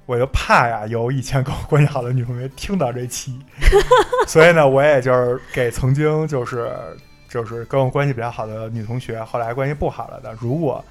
[0.07, 3.39] 我就怕呀，有以前跟我关系好的女同学听到这期，
[4.27, 6.71] 所以呢，我也就是给曾经就是
[7.35, 10.83] 就是跟我关系比较好的女同学，后来关系不好了的，如果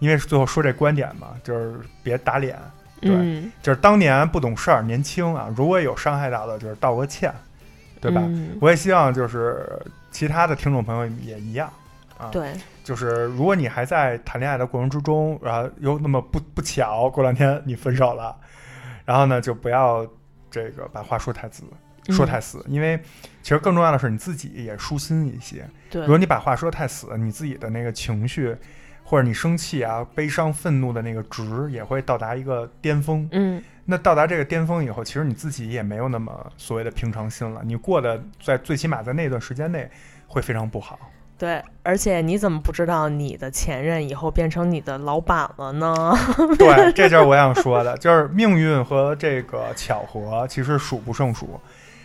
[0.00, 2.58] 因为最后说这观点嘛，就是别打脸，
[3.00, 7.32] 对嗯，就是当年不懂事儿，年轻啊，如果有伤害到的，就是道个歉，
[8.00, 8.20] 对吧？
[8.24, 9.80] 嗯我也希望就是
[10.10, 11.72] 其他的听众朋友也一样
[12.18, 12.50] 啊，对，
[12.82, 18.36] 就是如果你还在谈恋爱的过程之中，然后又那么不不巧，过两天你分手了，
[19.04, 20.04] 然后呢，就不要
[20.50, 21.62] 这个把话说太死，
[22.08, 22.98] 说嗯太死，因为
[23.42, 25.66] 其实更重要的是你自己也舒心一些。
[25.90, 28.56] 对如果你把话说太死，你自己的那个情绪，
[29.02, 33.28] 或者你生气啊、悲伤、愤怒的那个值也会到达一个巅峰。
[33.32, 39.90] 嗯那到达这个巅峰以后，其实你自己也没有那么所谓的平常心了，你过得在最起码在那段时间内
[40.26, 40.98] 会非常不好。
[41.36, 46.14] 对，而且你怎么不知道你的前任以后变成你的老板了呢？
[46.58, 51.60] 对，这就是我想说的，就是命运和这个巧合其实数不胜数。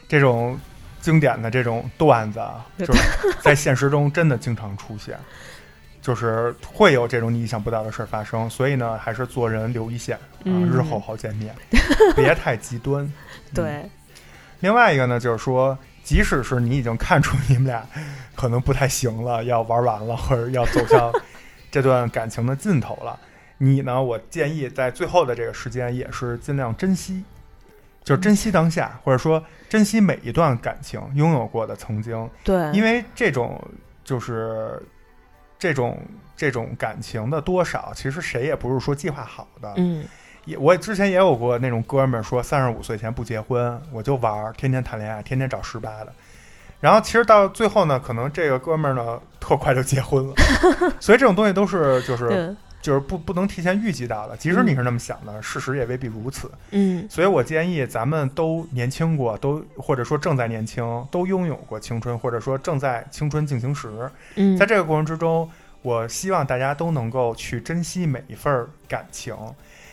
[0.10, 0.60] 这种
[1.00, 3.02] 经典的这种段子啊，就是
[3.42, 5.18] 在现实中真的经常出现，
[6.02, 8.50] 就是会有这种你意想不到的事儿发生。
[8.50, 11.56] 所以呢，还是做人留一线啊，嗯日后好见面，
[12.18, 13.06] 别太极端。
[13.06, 13.14] 嗯
[13.54, 13.90] 对，
[14.60, 17.86] 另外一个呢，就是说，即使是你已经看出你们俩
[18.36, 21.12] 可能不太行了，要玩完了，或者要走向
[21.72, 23.20] 这段感情的尽头了，
[23.58, 27.24] 你呢，我建议在最后的这个时间也是尽量珍惜，
[28.04, 33.62] 就是珍惜当下，或者说珍惜每一段感情拥有过的曾经，对，因为这种
[34.04, 34.82] 就是
[35.58, 36.00] 这种
[36.36, 40.06] 这种感情的多少，其实谁也不是说计划好的，嗯。
[40.46, 46.14] 也我之前也有过那种哥们儿说，三十五岁前不结婚，我就玩儿，天天谈恋爱，天天找十八的。
[46.80, 50.34] 然后其实到最后呢，可能这个哥们儿呢特快就结婚了，
[51.00, 54.38] 所以这种东西都是就是对，就是不不能提前预计到的。
[54.38, 56.50] 即使你是那么想的，事实也未必如此。
[56.72, 63.90] 嗯所以我建议咱们都年轻过，都或者说正在年轻，都拥有过青春，或者说正在青春进行时。
[64.36, 65.50] 嗯，在这个过程之中，
[65.82, 69.36] 我希望大家都能够去珍惜每一份感情，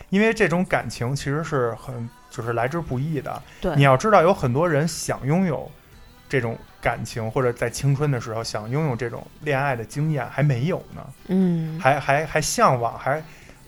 [0.09, 3.41] 因为这种感情其实是很就是来之不易的。
[3.61, 5.69] 对你要知道，有很多人想拥有
[6.29, 13.21] 这种感情，或者在青春的时候想拥有这种恋爱的经验，还没有呢，嗯还还还向往，还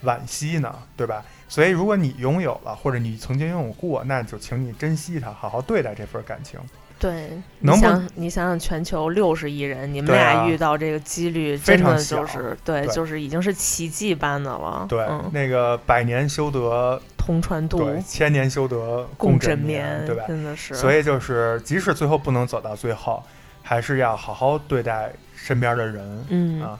[0.03, 1.23] 惋惜呢，对吧？
[1.49, 6.59] 所以，如果你拥有了，或者你曾经拥有过，那就请你珍惜它，好好对待这份感情。
[6.99, 14.85] 对，能想你想想，全球六十亿人，你们俩遇到这个几率，真的就是对，对就是已经是奇迹般的了。
[14.87, 20.23] 对，嗯，那个百年修得同船渡，对，千年修得共枕眠，对吧？
[20.27, 20.73] 真的是。
[20.73, 23.21] 所以就是，即使最后不能走到最后，
[23.61, 26.25] 还是要好好对待身边的人。
[26.29, 26.79] 嗯，啊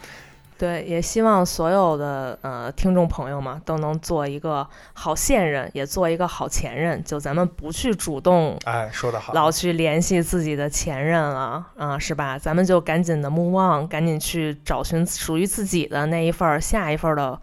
[0.58, 7.02] 对，也希望所有的呃听众朋友们都能做一个好现任，也做一个好前任。
[7.02, 12.38] 就咱们不去主动哎，说得好，老去联系自己的前任了啊，是吧？
[12.38, 17.40] 咱们就赶紧的 move on，赶紧去找寻属于自己的那一份儿下一份儿的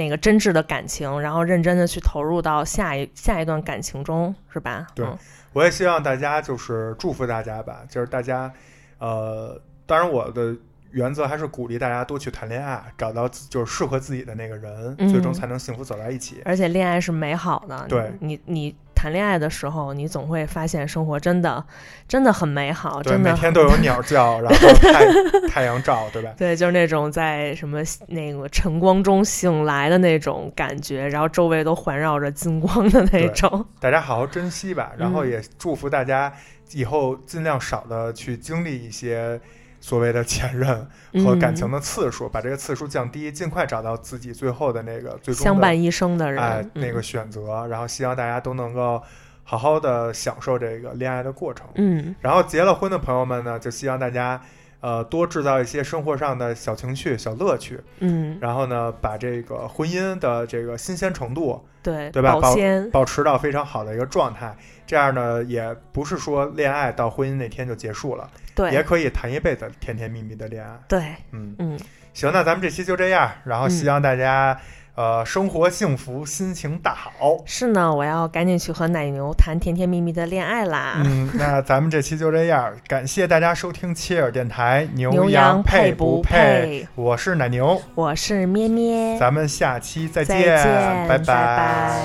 [0.00, 4.86] 那个真挚的感情，然后认真的去投入到下一下一段感情中，是吧？
[4.94, 5.18] 对嗯
[5.52, 8.50] 我也希望大家就是祝福大家吧，就是大家，
[8.98, 10.56] 呃，当然我的
[10.92, 16.40] 原则还是鼓励大家多去谈恋爱，找到就是适合自己的那个人，嗯最终才能幸福走在一起。
[16.44, 21.64] 而且恋爱是美好的，对你你你谈恋爱的时候，你总会发现生活真的
[22.06, 26.30] 真的很美好，对，真的每天都有鸟叫， 然后太太阳照，对吧？
[26.36, 33.64] 对，就是那种在什么那个晨光中醒来的那种感觉，然后周围都环绕着金光的那种。
[33.80, 36.30] 大家好好珍惜吧，然后嗯也祝福大家
[36.72, 39.40] 以后尽量少的去经历一些
[39.80, 40.86] 所谓的前任
[41.24, 41.72] 和感情嗯。
[41.72, 49.02] 的次数，把这个次数降低，尽快找到自己最后的那个最终的相伴一生的人，哎嗯那个选择，然后希望大家都能够
[49.42, 51.66] 好好的享受这个恋爱的过程。
[51.74, 52.14] 嗯。
[52.20, 54.40] 然后结了婚的朋友们呢，就希望大家
[54.80, 62.38] 呃多制造一些生活上的小情趣、小乐趣，嗯，然后呢把这个婚姻的这个新鲜程度对，对吧？
[62.40, 64.54] 保鲜，保持到非常好的一个状态。
[64.86, 70.78] 这样呢，也不是说恋爱到婚姻那天就结束了，对也可以谈一辈子甜甜蜜蜜的恋爱。
[70.88, 71.00] 对，
[71.30, 71.78] 嗯，嗯，
[72.12, 74.58] 行，那咱们这期就这样，然后希望大家、
[74.94, 77.38] 呃生活幸福，心情大好。
[77.46, 80.94] 是呢，我要赶紧去和奶牛谈甜甜蜜蜜的恋爱啦。
[81.04, 86.86] 嗯，那咱们这期就这样，感谢大家收听切尔电台牛牛羊羊配不不配？
[86.94, 90.66] 我是奶牛，我是咩咩，咱们下期再再见，见，
[91.08, 91.18] 拜。
[91.18, 92.00] 拜拜。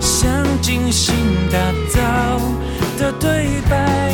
[0.00, 0.30] 像
[0.62, 1.14] 精心
[1.52, 1.58] 打
[1.90, 2.00] 造
[2.98, 4.05] 的对白，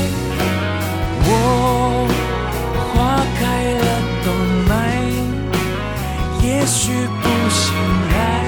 [7.52, 7.74] 醒
[8.10, 8.44] 来，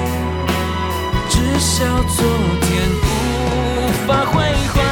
[1.29, 2.25] 至少昨
[2.63, 4.33] 天无法挥
[4.73, 4.84] 霍。